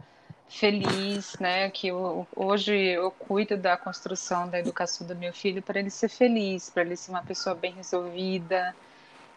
[0.47, 1.69] feliz, né?
[1.71, 6.09] Que eu, hoje eu cuido da construção da educação do meu filho para ele ser
[6.09, 8.75] feliz, para ele ser uma pessoa bem resolvida,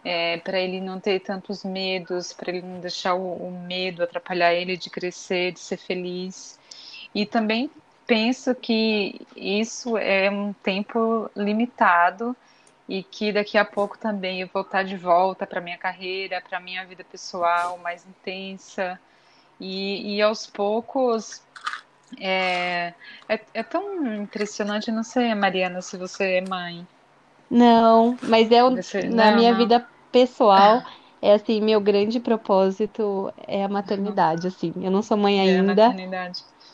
[0.05, 4.55] é, para ele não ter tantos medos, para ele não deixar o, o, medo atrapalhar
[4.55, 6.59] ele de crescer, de ser feliz.
[7.15, 7.71] E também
[8.07, 12.37] penso que isso é um tempo limitado
[12.89, 16.61] e que daqui a pouco também eu vou estar de volta para minha carreira, para
[16.61, 18.99] minha vida pessoal mais intensa
[19.61, 21.43] e, e aos poucos
[22.21, 22.95] é,
[23.29, 26.87] é, é, tão impressionante, não sei, Mariana, se você é mãe.
[27.51, 29.59] Não, mas é você, na não, minha não.
[29.59, 30.83] vida pessoal,
[31.21, 34.73] é assim, meu grande propósito é a maternidade, assim.
[34.77, 35.95] Eu não sou mãe é ainda,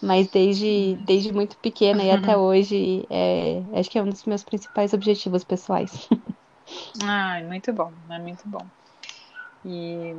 [0.03, 4.43] mas desde, desde muito pequena e até hoje, é, acho que é um dos meus
[4.43, 6.09] principais objetivos pessoais.
[7.05, 8.67] Ai, muito bom, é muito bom.
[9.65, 10.15] E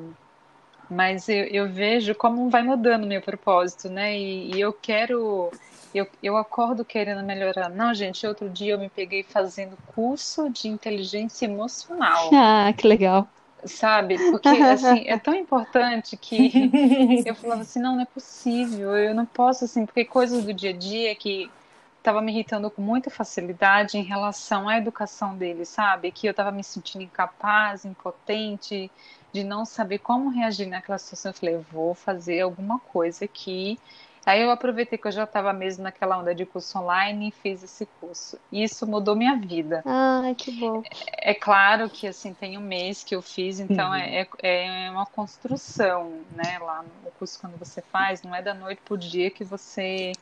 [0.90, 4.18] mas eu, eu, vejo como vai mudando meu propósito, né?
[4.18, 5.50] E, e, eu quero,
[5.94, 7.70] eu, eu acordo querendo melhorar.
[7.70, 12.30] Não, gente, outro dia eu me peguei fazendo curso de inteligência emocional.
[12.34, 13.28] Ah, que legal.
[13.66, 14.20] Sabe?
[14.30, 16.52] Porque, assim, é tão importante que
[17.26, 20.72] eu falava assim, não, não é possível, eu não posso, assim, porque coisas do dia
[20.72, 21.50] a dia que
[21.98, 26.12] estava me irritando com muita facilidade em relação à educação dele, sabe?
[26.12, 28.92] Que eu estava me sentindo incapaz, impotente,
[29.32, 31.32] de não saber como reagir naquela situação.
[31.32, 33.80] Eu falei, eu vou fazer alguma coisa aqui.
[34.26, 37.62] Aí eu aproveitei que eu já estava mesmo naquela onda de curso online e fiz
[37.62, 38.40] esse curso.
[38.50, 39.84] E isso mudou minha vida.
[39.86, 40.82] Ah, que bom.
[41.18, 43.96] É, é claro que assim tem um mês que eu fiz, então uhum.
[43.96, 46.58] é, é uma construção, né?
[46.60, 50.14] Lá no curso quando você faz, não é da noite pro dia que você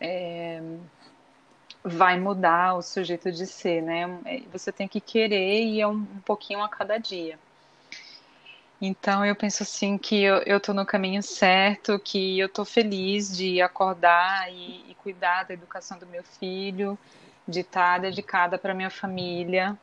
[0.00, 0.62] é,
[1.84, 4.18] vai mudar o seu jeito de ser, né?
[4.24, 7.38] É, você tem que querer e é um, um pouquinho a cada dia.
[8.84, 13.34] Então eu penso assim que eu, eu tô no caminho certo, que eu tô feliz
[13.36, 16.98] de acordar e, e cuidar da educação do meu filho,
[17.46, 19.78] de estar dedicada para minha família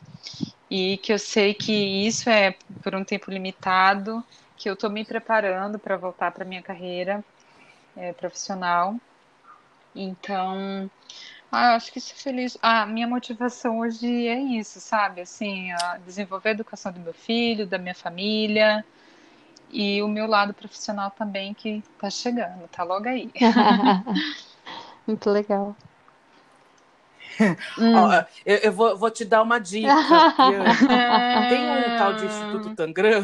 [0.70, 4.22] e que eu sei que isso é por um tempo limitado,
[4.58, 7.24] que eu estou me preparando para voltar para minha carreira
[7.95, 8.97] é, profissional.
[9.95, 10.91] Então,
[11.52, 12.58] ah, eu acho que ser feliz.
[12.62, 15.22] A minha motivação hoje é isso, sabe?
[15.22, 15.70] Assim,
[16.06, 18.86] desenvolver a educação do meu filho, da minha família
[19.72, 23.32] e o meu lado profissional também que tá chegando, tá logo aí.
[25.08, 25.76] Muito legal.
[27.78, 27.95] hum.
[27.95, 29.88] Ó, eu, eu vou, vou, te dar uma dica.
[31.50, 33.24] Tem um tal de Instituto Tangram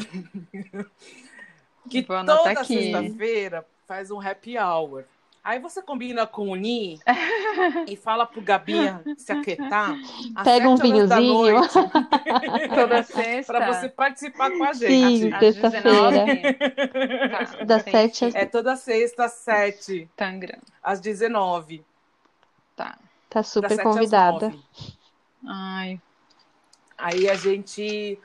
[1.90, 5.04] que toda sexta-feira faz um happy hour.
[5.46, 7.00] Aí você combina com o Ni
[7.88, 9.96] e fala pro Gabinha se aquietar.
[10.44, 11.62] Pega um vinhozinho.
[12.74, 13.54] Toda sexta.
[13.54, 14.88] Pra você participar com a gente.
[14.88, 16.26] Sim, sexta-feira.
[17.30, 18.34] Tá, das sete às...
[18.34, 20.10] É toda sexta às sete.
[20.16, 20.58] Tangram.
[20.82, 21.86] Às 19.
[22.76, 22.98] Tá.
[23.30, 24.52] Tá super convidada.
[25.48, 26.02] Ai.
[26.98, 28.18] Aí a gente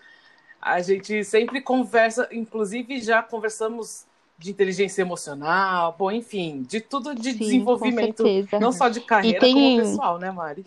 [0.58, 4.06] a gente sempre conversa, inclusive já conversamos
[4.40, 8.24] de inteligência emocional, bom, enfim, de tudo de Sim, desenvolvimento,
[8.58, 9.54] não só de carreira, tem...
[9.54, 10.64] como pessoal, né, Mari?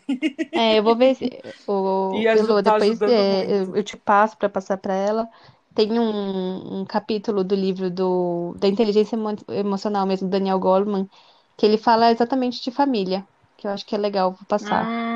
[0.51, 1.27] É, eu vou ver se
[1.67, 5.27] o Elô, tá depois é, eu, eu te passo para passar para ela.
[5.73, 9.17] Tem um, um, capítulo do livro do, da inteligência
[9.49, 11.09] emocional mesmo, Daniel Goleman,
[11.57, 13.25] que ele fala exatamente de família,
[13.57, 14.85] que eu acho que é legal, vou passar.
[14.85, 15.12] Ah,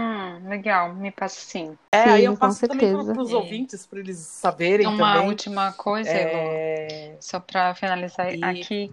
[0.47, 1.77] legal, me passa sim.
[1.91, 3.35] É, sim, aí eu passo também para os é.
[3.35, 5.29] ouvintes, para eles saberem Uma também.
[5.29, 7.17] última coisa, é...
[7.19, 8.43] só para finalizar e...
[8.43, 8.91] aqui.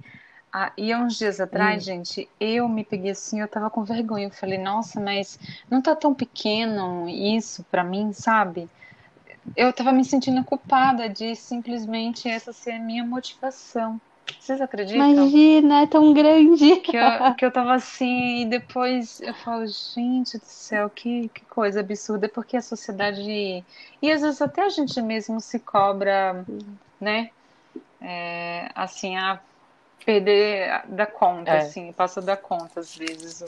[0.53, 1.87] Ah, e há uns dias atrás, hum.
[1.87, 4.27] gente, eu me peguei assim, eu tava com vergonha.
[4.27, 5.37] Eu falei, nossa, mas
[5.69, 8.69] não tá tão pequeno isso para mim, sabe?
[9.57, 14.01] Eu tava me sentindo culpada de simplesmente essa ser a minha motivação
[14.45, 15.11] Vocês acreditam?
[15.11, 16.76] Imagina, é tão grande.
[16.76, 21.47] Que eu, que eu tava assim, e depois eu falo, gente do céu, que, que
[21.47, 23.22] coisa absurda, porque a sociedade.
[24.03, 26.45] E às vezes até a gente mesmo se cobra,
[27.01, 27.30] né?
[28.03, 29.40] É, assim, a
[30.05, 31.59] perder da conta, é.
[31.61, 33.47] assim, passa da conta às vezes o,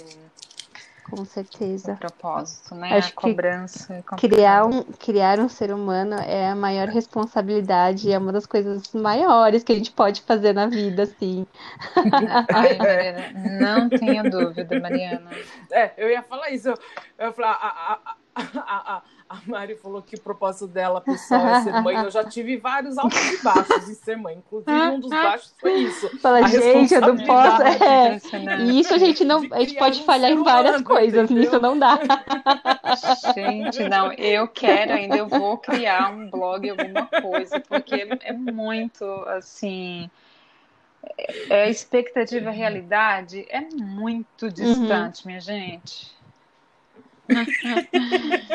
[1.11, 1.93] com certeza.
[1.93, 2.97] O propósito, né?
[2.97, 3.95] Acho a cobrança.
[3.95, 8.93] É criar um, criar um ser humano é a maior responsabilidade, é uma das coisas
[8.93, 11.47] maiores que a gente pode fazer na vida, assim.
[12.53, 15.31] Ai, Mariana, não tenha dúvida, Mariana.
[15.71, 16.69] É, eu ia falar isso.
[16.69, 16.79] Eu,
[17.19, 21.47] eu ia falar, a, a, a, a a Mari falou que o propósito dela, pessoal,
[21.47, 21.97] é ser mãe.
[21.97, 24.37] Eu já tive vários altos e baixos em ser mãe.
[24.37, 26.19] Inclusive, um dos baixos foi isso.
[26.21, 27.63] Fala, gente, eu não posso.
[27.63, 28.19] É.
[28.61, 29.43] E isso a gente não.
[29.53, 31.45] A gente pode falhar em várias humano, coisas, entendeu?
[31.45, 31.99] nisso não dá.
[33.35, 39.05] Gente, não, eu quero ainda, eu vou criar um blog, alguma coisa, porque é muito
[39.27, 40.11] assim.
[41.49, 45.27] É, a expectativa e a realidade é muito distante, uhum.
[45.27, 46.16] minha gente.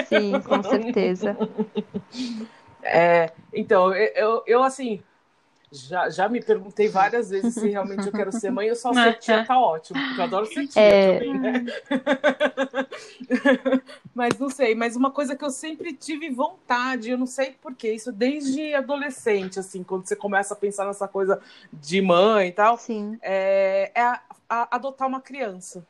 [0.08, 1.38] Sim, com certeza.
[2.84, 5.04] É, então, eu, eu assim,
[5.72, 9.18] já, já me perguntei várias vezes se realmente eu quero ser mãe, eu só ser
[9.20, 11.14] tia tá ótimo, porque eu adoro ser tia é...
[11.14, 11.66] também, né?
[14.14, 17.94] mas não sei, mas uma coisa que eu sempre tive vontade, eu não sei porquê,
[17.94, 21.40] isso desde adolescente, assim, quando você começa a pensar nessa coisa
[21.72, 23.18] de mãe e tal, Sim.
[23.22, 25.88] é, é a, a, adotar uma criança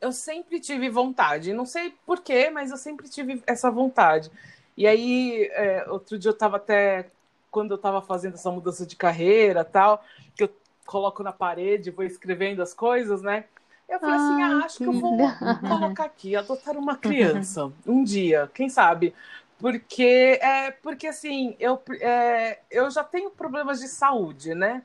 [0.00, 1.52] eu sempre tive vontade.
[1.52, 4.30] Não sei porquê, mas eu sempre tive essa vontade.
[4.76, 7.08] E aí, é, outro dia eu estava até,
[7.50, 10.50] quando eu estava fazendo essa mudança de carreira tal, que eu
[10.84, 13.44] coloco na parede, vou escrevendo as coisas, né?
[13.88, 15.16] Eu falei assim, ah, acho que eu vou
[15.68, 19.14] colocar aqui, adotar uma criança, um dia, quem sabe?
[19.58, 24.82] Porque, é, porque assim, eu, é, eu já tenho problemas de saúde, né?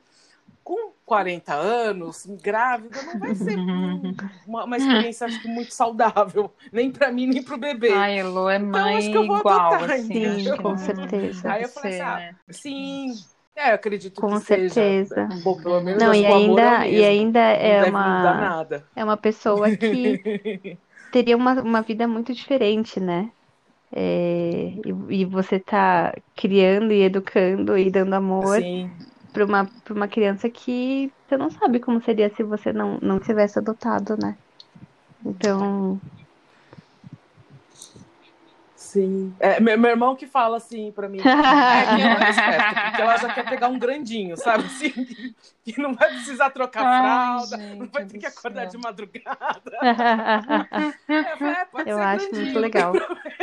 [0.64, 3.56] Com 40 anos, grávida, não vai ser
[4.46, 7.92] uma, uma experiência, acho que, muito saudável, nem para mim, nem para o bebê.
[7.92, 11.52] Ai, Elo é mãe então, acho que eu vou igual, adotar, assim, com certeza.
[11.52, 12.36] Aí eu falei assim, ah, né?
[12.50, 13.14] sim,
[13.54, 15.28] é, eu acredito com que certeza.
[15.28, 15.42] seja.
[15.62, 20.78] Pelo menos não, e ainda, é e ainda é uma, é uma pessoa que
[21.12, 23.30] teria uma, uma vida muito diferente, né?
[23.94, 28.56] É, e, e, você tá criando e educando e dando amor.
[28.56, 28.90] Sim
[29.32, 33.18] para uma, pra uma criança que você não sabe como seria se você não, não
[33.18, 34.36] tivesse adotado, né?
[35.24, 36.00] Então.
[38.76, 39.34] Sim.
[39.40, 43.00] É, meu, meu, irmão que fala assim pra mim, é que ela é esperta, porque
[43.00, 44.64] ela já quer pegar um grandinho, sabe?
[44.66, 45.34] Assim, que,
[45.72, 49.78] que não vai precisar trocar Ai, fralda, gente, não vai ter que acordar de madrugada.
[51.08, 52.44] é, Eu acho grandinho.
[52.44, 52.92] muito legal,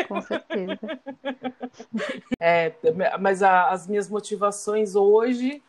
[0.07, 0.79] com certeza.
[2.39, 2.73] É,
[3.19, 5.61] mas a, as minhas motivações hoje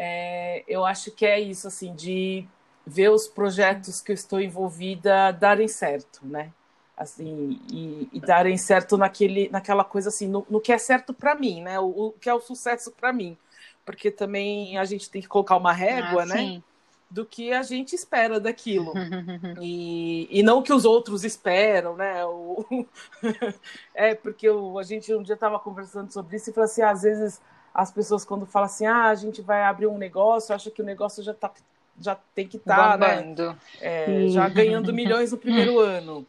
[0.00, 2.46] é, eu acho que é isso, assim, de
[2.86, 6.52] ver os projetos que eu estou envolvida darem certo, né?
[6.96, 11.34] Assim, e, e darem certo naquele, naquela coisa assim, no, no que é certo para
[11.34, 11.80] mim, né?
[11.80, 13.36] O, o, que é o sucesso para mim.
[13.84, 16.36] Porque também a gente tem que colocar uma régua, ah, né?
[16.36, 16.62] Sim.
[17.10, 18.92] Do que a gente espera daquilo.
[19.60, 22.24] e, e não que os outros esperam, né?
[22.24, 22.86] O,
[23.94, 26.90] é, porque eu, a gente um dia estava conversando sobre isso e falou assim: ah,
[26.90, 27.40] às vezes
[27.78, 30.84] as pessoas quando falam assim, ah, a gente vai abrir um negócio, acha que o
[30.84, 31.52] negócio já, tá,
[32.00, 33.56] já tem que estar, tá, né?
[33.80, 36.26] É, já ganhando milhões no primeiro ano.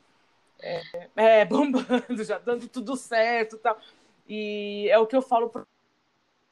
[0.62, 3.80] É, é, bombando, já dando tudo certo tal.
[4.28, 5.66] E é o que eu falo pro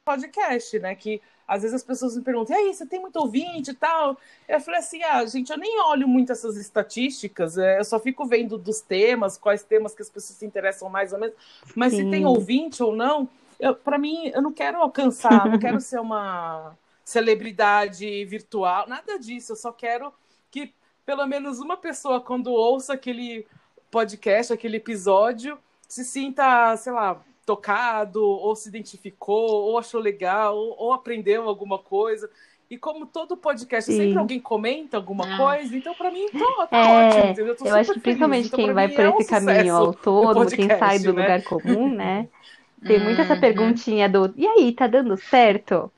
[0.04, 0.96] podcast, né?
[0.96, 4.18] Que às vezes as pessoas me perguntam, e aí, você tem muito ouvinte e tal?
[4.48, 8.26] Eu falei assim, ah, gente, eu nem olho muito essas estatísticas, é, eu só fico
[8.26, 11.36] vendo dos temas, quais temas que as pessoas se interessam mais ou menos,
[11.76, 12.04] mas Sim.
[12.04, 13.28] se tem ouvinte ou não,
[13.84, 19.52] para mim, eu não quero alcançar, não quero ser uma celebridade virtual, nada disso.
[19.52, 20.12] Eu só quero
[20.50, 20.72] que
[21.04, 23.46] pelo menos uma pessoa, quando ouça aquele
[23.90, 30.76] podcast, aquele episódio, se sinta, sei lá, tocado, ou se identificou, ou achou legal, ou,
[30.78, 32.28] ou aprendeu alguma coisa.
[32.70, 33.96] E como todo podcast, Sim.
[33.96, 35.38] sempre alguém comenta alguma ah.
[35.38, 37.30] coisa, então para mim tá, tá é, ótimo.
[37.30, 37.56] Entendeu?
[37.58, 40.68] Eu, eu acho que principalmente então, quem vai por é esse um caminho autônomo, quem
[40.68, 41.22] sai do né?
[41.22, 42.28] lugar comum, né?
[42.86, 43.40] Tem muito essa uhum.
[43.40, 45.90] perguntinha do e aí, tá dando certo?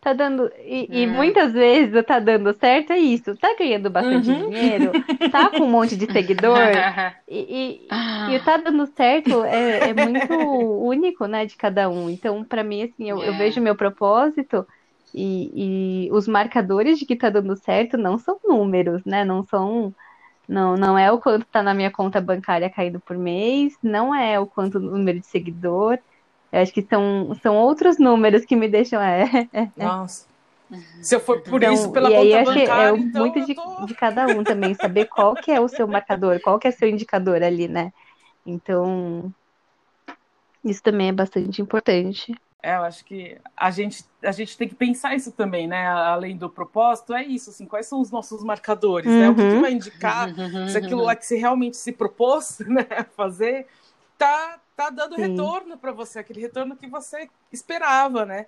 [0.00, 0.50] Tá dando.
[0.64, 1.12] E, e, uhum.
[1.12, 3.36] muitas vezes o tá dando certo é isso.
[3.36, 4.50] Tá ganhando bastante uhum.
[4.50, 4.92] dinheiro,
[5.30, 6.56] tá com um monte de seguidor.
[7.28, 12.08] e, e, e, o tá dando certo é, é, muito único, né, de cada um.
[12.08, 13.38] Então, para mim, assim, eu, eu é.
[13.38, 14.66] vejo meu propósito
[15.12, 19.24] e, e os marcadores de que tá dando certo não são números, né?
[19.24, 19.92] Não são
[20.48, 24.40] não, não é o quanto está na minha conta bancária caindo por mês, não é
[24.40, 25.98] o quanto o número de seguidor.
[26.50, 29.00] Eu acho que são, são outros números que me deixam.
[29.02, 30.26] É, Nossa.
[31.02, 33.86] Se eu for por então, isso, pela conta aí, bancária, é então muito de, tô...
[33.86, 36.88] de, cada um também, saber qual que é o seu marcador, qual que é seu
[36.88, 37.90] indicador ali, né?
[38.44, 39.32] Então,
[40.62, 42.34] isso também é bastante importante.
[42.60, 45.86] É, eu acho que a gente, a gente tem que pensar isso também, né?
[45.86, 49.18] Além do propósito, é isso, assim, quais são os nossos marcadores, uhum.
[49.18, 49.30] né?
[49.30, 50.28] O que, que, vai indicar
[50.68, 53.66] se aquilo lá que você realmente se propôs né, a fazer
[54.16, 55.22] tá, tá dando Sim.
[55.22, 58.46] retorno para você, aquele retorno que você esperava, né?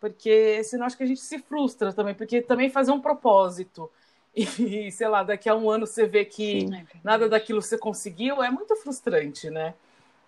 [0.00, 3.88] Porque senão acho que a gente se frustra também, porque também fazer um propósito
[4.34, 8.42] e, sei lá, daqui a um ano você vê que Sim, nada daquilo você conseguiu,
[8.42, 9.74] é muito frustrante, né?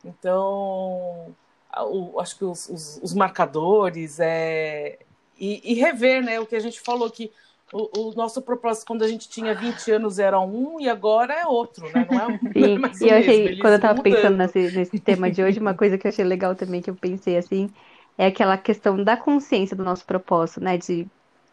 [0.04, 1.34] Então,
[1.82, 4.98] o, acho que os, os, os marcadores é,
[5.38, 6.38] e, e, rever, né?
[6.38, 7.30] O que a gente falou que
[7.72, 11.46] o, o, nosso propósito quando a gente tinha 20 anos era um e agora é
[11.46, 12.06] outro, né?
[12.10, 14.98] Não é um, Sim, não é e eu achei, quando eu estava pensando nesse, nesse
[15.00, 17.68] tema de hoje, uma coisa que eu achei legal também, que eu pensei assim,
[18.16, 20.78] é aquela questão da consciência do nosso propósito, né?
[20.78, 21.06] De,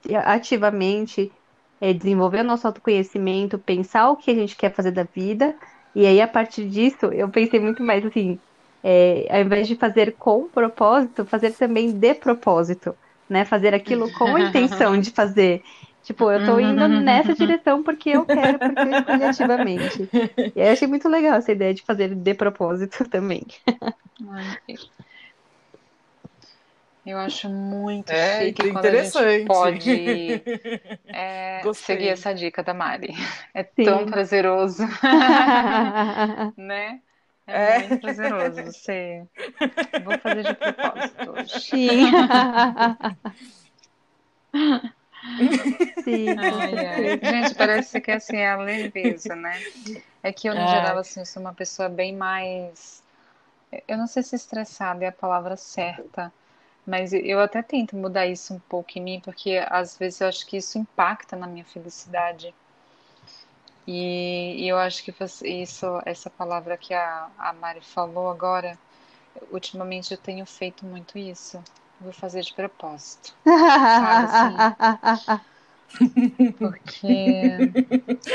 [0.05, 1.31] de ativamente
[1.79, 5.55] é, desenvolver o nosso autoconhecimento, pensar o que a gente quer fazer da vida,
[5.95, 8.39] e aí a partir disso eu pensei muito mais assim,
[8.83, 12.95] é, ao invés de fazer com propósito, fazer também de propósito,
[13.29, 13.45] né?
[13.45, 15.63] Fazer aquilo com a intenção de fazer.
[16.03, 20.09] Tipo, eu tô indo nessa direção porque eu quero, porque eu escolhi ativamente.
[20.55, 23.45] E aí eu achei muito legal essa ideia de fazer de propósito também.
[27.05, 30.43] Eu acho muito é, chique quando a gente pode
[31.07, 33.13] é, seguir essa dica da Mari.
[33.53, 33.85] É Sim.
[33.85, 34.83] tão prazeroso,
[36.57, 36.99] né?
[37.47, 39.23] É, é, muito prazeroso você.
[40.03, 41.59] Vou fazer de propósito hoje.
[41.59, 42.11] Sim.
[46.03, 46.35] Sim.
[46.37, 47.19] Ai.
[47.21, 49.59] Gente, parece que assim é a leveza, né?
[50.23, 50.67] É que eu, no é.
[50.67, 53.03] geral, assim, sou uma pessoa bem mais.
[53.87, 56.31] Eu não sei se estressada é a palavra certa,
[56.85, 60.45] mas eu até tento mudar isso um pouco em mim, porque às vezes eu acho
[60.45, 62.53] que isso impacta na minha felicidade.
[63.87, 65.13] E, e eu acho que
[65.43, 68.77] isso, essa palavra que a, a Mari falou agora,
[69.51, 71.61] ultimamente eu tenho feito muito isso.
[71.99, 73.33] Vou fazer de propósito.
[73.45, 74.91] Sabe assim?
[76.57, 77.57] Porque.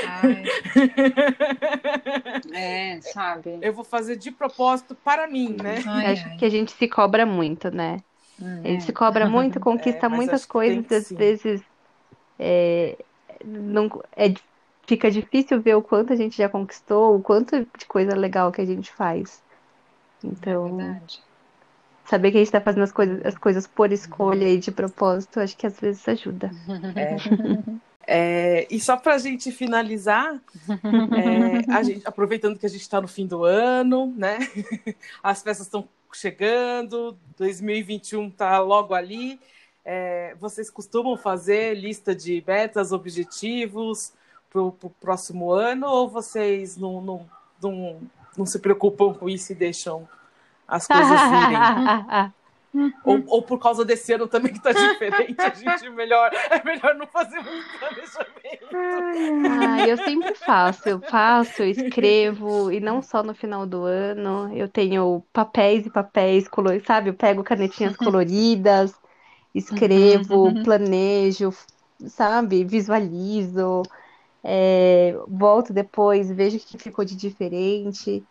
[0.06, 0.44] Ai,
[2.54, 3.58] é, sabe?
[3.62, 5.82] Eu vou fazer de propósito para mim, né?
[5.86, 6.36] Ai, acho ai.
[6.36, 7.98] que a gente se cobra muito, né?
[8.40, 11.62] Hum, a gente se cobra muito, conquista é, muitas coisas, às vezes
[12.38, 12.96] é,
[13.44, 14.28] não, é
[14.86, 18.60] fica difícil ver o quanto a gente já conquistou, o quanto de coisa legal que
[18.60, 19.42] a gente faz.
[20.22, 21.00] Então, é
[22.06, 25.40] saber que a gente está fazendo as coisas, as coisas por escolha e de propósito,
[25.40, 26.50] acho que às vezes ajuda.
[26.94, 27.86] É.
[28.08, 33.00] É, e só para a gente finalizar, é, a gente, aproveitando que a gente está
[33.00, 34.38] no fim do ano, né?
[35.20, 39.40] As festas estão chegando, 2021 está logo ali.
[39.84, 44.12] É, vocês costumam fazer lista de metas, objetivos,
[44.72, 47.26] para o próximo ano ou vocês não, não,
[47.62, 48.00] não,
[48.36, 50.08] não se preocupam com isso e deixam
[50.66, 52.32] as coisas irem?
[53.04, 56.94] ou, ou por causa desse ano também que está diferente, a gente melhor, é melhor
[56.94, 58.66] não fazer muito planejamento.
[59.60, 64.50] Ah, eu sempre faço, eu faço, eu escrevo, e não só no final do ano,
[64.54, 67.10] eu tenho papéis e papéis, color, sabe?
[67.10, 68.94] Eu pego canetinhas coloridas,
[69.54, 71.52] escrevo, planejo,
[72.08, 72.64] sabe?
[72.64, 73.82] Visualizo
[74.48, 78.24] é, volto depois, vejo o que ficou de diferente.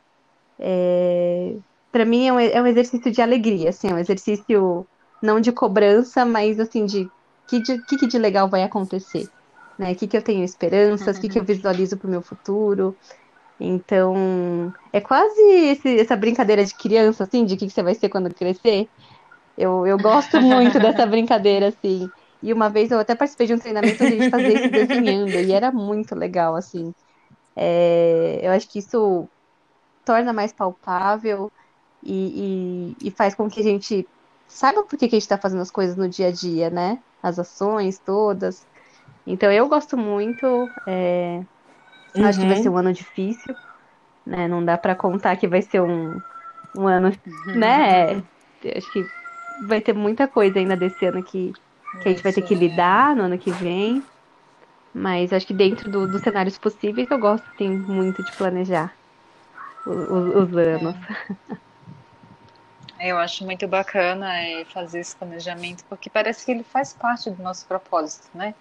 [0.58, 1.58] É,
[1.92, 4.88] para mim é um, é um, exercício de alegria, assim, é um exercício
[5.22, 7.12] não de cobrança, mas assim de
[7.48, 9.28] que de, que, que de legal vai acontecer,
[9.78, 9.92] né?
[9.92, 12.98] O que, que eu tenho esperanças, o que, que eu visualizo para o meu futuro.
[13.60, 17.94] Então, é quase esse, essa brincadeira de criança, assim, de o que, que você vai
[17.94, 18.88] ser quando crescer.
[19.58, 22.10] Eu, eu gosto muito dessa brincadeira, assim.
[22.42, 25.30] E uma vez eu até participei de um treinamento onde a gente fazia isso desenhando,
[25.30, 26.94] e era muito legal, assim.
[27.56, 29.28] É, eu acho que isso
[30.04, 31.52] torna mais palpável
[32.04, 34.08] e, e, e, faz com que a gente
[34.48, 37.00] saiba por que, que a gente está fazendo as coisas no dia a dia, né?
[37.24, 38.68] As ações todas.
[39.26, 40.70] Então eu gosto muito.
[40.86, 41.42] É,
[42.16, 42.26] uhum.
[42.26, 43.56] Acho que vai ser um ano difícil,
[44.26, 44.48] né?
[44.48, 46.22] Não dá para contar que vai ser um,
[46.78, 47.12] um ano,
[47.48, 47.56] uhum.
[47.56, 48.24] né?
[48.76, 49.06] Acho que
[49.66, 51.54] vai ter muita coisa ainda desse ano que
[52.02, 54.04] que a gente vai ter que lidar no ano que vem.
[54.94, 58.94] Mas acho que dentro do, dos cenários possíveis eu gosto sim, muito de planejar
[59.86, 60.96] os, os anos.
[61.52, 61.66] É.
[62.98, 67.44] Eu acho muito bacana é, fazer esse planejamento, porque parece que ele faz parte do
[67.44, 68.56] nosso propósito, né?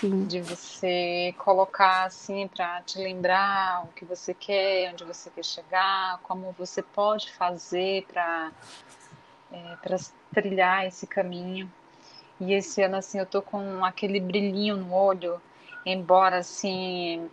[0.00, 0.24] Sim.
[0.24, 6.20] De você colocar assim para te lembrar o que você quer, onde você quer chegar,
[6.22, 8.52] como você pode fazer para
[9.52, 9.76] é,
[10.32, 11.70] trilhar esse caminho.
[12.40, 15.40] E esse ano, assim, eu tô com aquele brilhinho no olho,
[15.86, 17.30] embora, assim,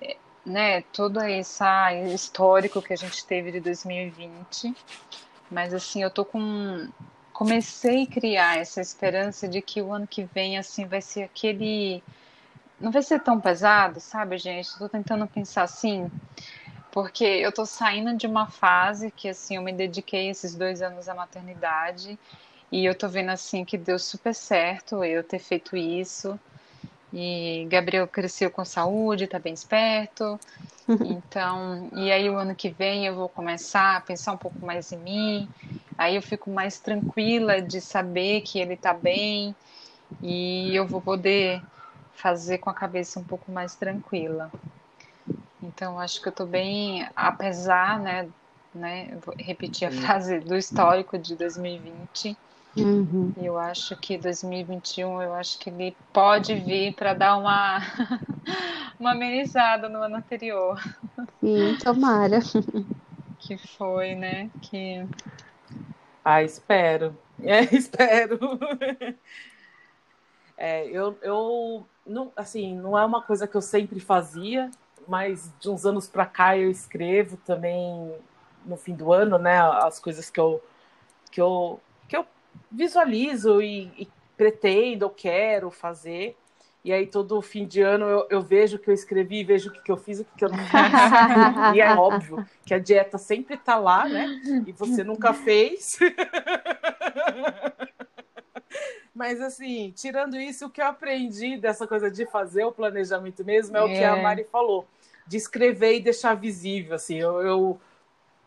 [0.00, 1.64] é, né, todo esse
[2.14, 4.74] histórico que a gente teve de 2020.
[5.50, 6.88] Mas, assim, eu tô com.
[7.32, 12.02] Comecei a criar essa esperança de que o ano que vem, assim, vai ser aquele.
[12.80, 14.66] Não vai ser tão pesado, sabe, gente?
[14.66, 16.10] Estou tentando pensar assim,
[16.92, 21.08] porque eu tô saindo de uma fase que, assim, eu me dediquei esses dois anos
[21.08, 22.18] à maternidade
[22.70, 26.38] e eu tô vendo, assim, que deu super certo eu ter feito isso.
[27.12, 30.38] E Gabriel cresceu com saúde, tá bem esperto.
[31.00, 34.90] Então, e aí o ano que vem eu vou começar a pensar um pouco mais
[34.92, 35.50] em mim.
[35.96, 39.56] Aí eu fico mais tranquila de saber que ele tá bem
[40.22, 41.62] e eu vou poder
[42.10, 44.52] fazer com a cabeça um pouco mais tranquila.
[45.62, 48.30] Então, acho que eu tô bem, apesar, né,
[48.74, 52.38] né, vou repetir a frase do histórico de 2020,
[52.76, 53.32] Uhum.
[53.36, 57.80] eu acho que 2021, eu acho que ele pode vir para dar uma,
[59.00, 60.80] uma amenizada no ano anterior.
[61.40, 62.40] Sim, tomara.
[63.40, 64.50] Que foi, né?
[64.60, 65.06] Que...
[66.24, 67.16] Ah, espero.
[67.40, 68.38] É, espero.
[70.56, 74.70] É, eu, eu não, assim, não é uma coisa que eu sempre fazia,
[75.06, 78.12] mas de uns anos para cá eu escrevo também
[78.66, 79.58] no fim do ano, né?
[79.58, 80.60] As coisas que eu,
[81.30, 81.80] que eu, que eu
[82.70, 86.36] visualizo e, e pretendo, ou quero fazer.
[86.84, 89.72] E aí, todo fim de ano, eu, eu vejo o que eu escrevi, vejo o
[89.72, 90.70] que, que eu fiz, o que, que eu não fiz.
[91.74, 94.26] e é óbvio que a dieta sempre está lá, né?
[94.66, 95.98] E você nunca fez.
[99.12, 103.76] Mas, assim, tirando isso, o que eu aprendi dessa coisa de fazer o planejamento mesmo
[103.76, 103.82] é, é.
[103.82, 104.86] o que a Mari falou,
[105.26, 107.16] de escrever e deixar visível, assim.
[107.16, 107.80] Eu, eu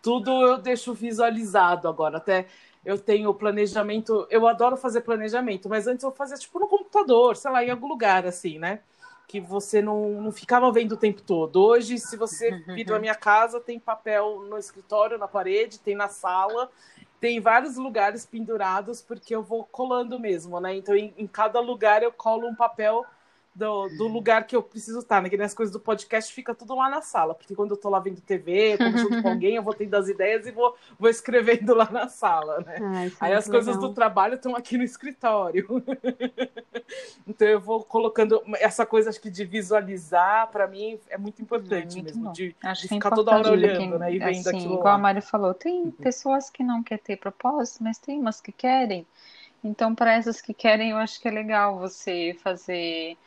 [0.01, 2.17] tudo eu deixo visualizado agora.
[2.17, 2.47] Até
[2.83, 7.51] eu tenho planejamento, eu adoro fazer planejamento, mas antes eu fazia tipo no computador, sei
[7.51, 8.79] lá, em algum lugar assim, né?
[9.27, 11.63] Que você não, não ficava vendo o tempo todo.
[11.63, 16.07] Hoje, se você vir na minha casa, tem papel no escritório, na parede, tem na
[16.09, 16.69] sala,
[17.19, 20.75] tem vários lugares pendurados, porque eu vou colando mesmo, né?
[20.75, 23.05] Então, em, em cada lugar eu colo um papel
[23.53, 25.29] do, do, lugar que eu preciso estar, né?
[25.29, 27.99] Que nas coisas do podcast fica tudo lá na sala, porque quando eu tô lá
[27.99, 31.89] vendo TV, junto com alguém, eu vou tendo as ideias e vou, vou escrevendo lá
[31.91, 32.77] na sala, né?
[32.81, 33.89] Ah, Aí as coisas legal.
[33.89, 35.67] do trabalho estão aqui no escritório.
[37.27, 41.99] então eu vou colocando essa coisa, acho que de visualizar, para mim é muito importante
[41.99, 44.13] é muito mesmo, de, de ficar é toda hora olhando, quem, né?
[44.13, 44.75] E vendo assim, aquilo.
[44.75, 48.53] Igual a Mari falou, tem pessoas que não querem ter propósito, mas tem umas que
[48.53, 49.05] querem.
[49.63, 53.17] Então, para essas que querem, eu acho que é legal você fazer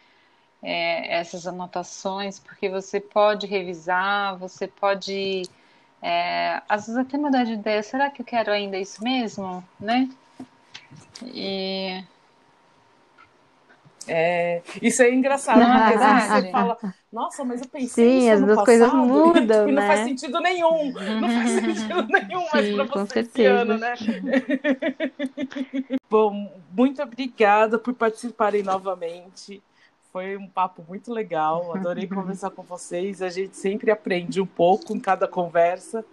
[0.65, 5.43] é, essas anotações, porque você pode revisar, você pode,
[6.03, 10.09] é, às vezes até mudar de ideia, será que eu quero ainda isso mesmo, né?
[11.23, 12.03] E...
[14.07, 15.67] É, isso é engraçado, né?
[15.67, 16.79] Porque às vezes você fala,
[17.13, 19.81] nossa, mas eu pensei Sim, as duas coisas mudam, e, né?
[19.81, 23.95] não faz sentido nenhum, não faz sentido nenhum Sim, mais para você esse ano, né?
[26.11, 29.63] Bom, muito obrigada por participarem novamente.
[30.15, 33.21] Foi um papo muito legal, adorei conversar com vocês.
[33.21, 36.05] A gente sempre aprende um pouco em cada conversa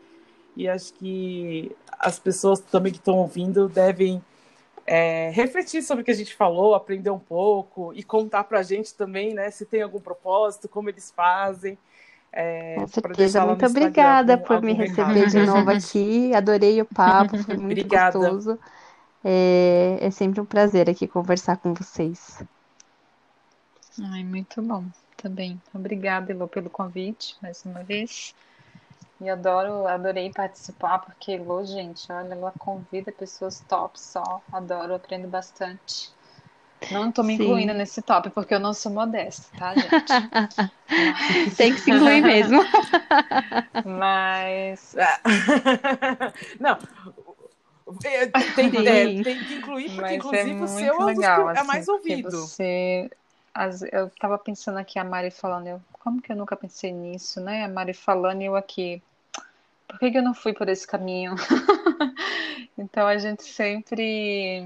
[0.58, 4.20] e acho que as pessoas também que estão ouvindo devem
[4.88, 8.64] é, refletir sobre o que a gente falou, aprender um pouco e contar para a
[8.64, 11.78] gente também, né, se tem algum propósito, como eles fazem.
[12.34, 15.14] É, Com certeza, muito obrigada algum, por algum me recado.
[15.14, 16.34] receber de novo aqui.
[16.34, 18.18] Adorei o papo, foi muito obrigada.
[18.18, 18.58] gostoso.
[19.24, 22.44] É, é sempre um prazer aqui conversar com vocês.
[24.00, 24.86] Ai, muito bom
[25.18, 25.62] também.
[25.74, 28.34] Obrigada, Elô, pelo convite mais uma vez.
[29.20, 34.42] E adoro, adorei participar, porque Elô, gente, olha, ela convida pessoas top só.
[34.52, 36.12] Adoro, aprendo bastante.
[36.90, 37.44] Não tô me Sim.
[37.44, 39.92] incluindo nesse top, porque eu não sou modesta, tá, gente?
[40.10, 40.56] Mas...
[41.58, 42.62] Tem que se incluir mesmo.
[43.86, 44.96] Mas.
[46.60, 46.78] não,
[48.04, 51.52] é, tem, é, tem, que incluir, porque Mas é inclusive é o seu legal, é,
[51.52, 52.32] assim, é mais ouvido.
[52.32, 53.10] Você
[53.54, 57.42] as, eu tava pensando aqui, a Mari falando, eu, como que eu nunca pensei nisso,
[57.42, 57.66] né?
[57.66, 59.02] A Mari falando e eu aqui,
[59.88, 61.36] por que, que eu não fui por esse caminho?
[62.78, 64.66] então a gente sempre.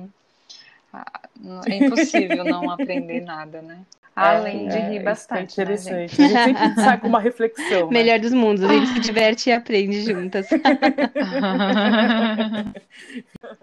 [1.68, 3.80] É impossível não aprender nada, né?
[4.16, 5.60] Além é, de rir é, bastante.
[5.60, 6.22] É interessante.
[6.22, 7.88] Né, a gente sempre sai com uma reflexão.
[7.88, 7.94] Né?
[7.94, 10.48] Melhor dos mundos, a gente se diverte e aprende juntas.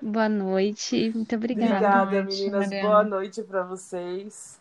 [0.02, 2.02] Boa noite, muito obrigada.
[2.02, 2.68] Obrigada, meninas.
[2.68, 4.60] Boa noite para vocês.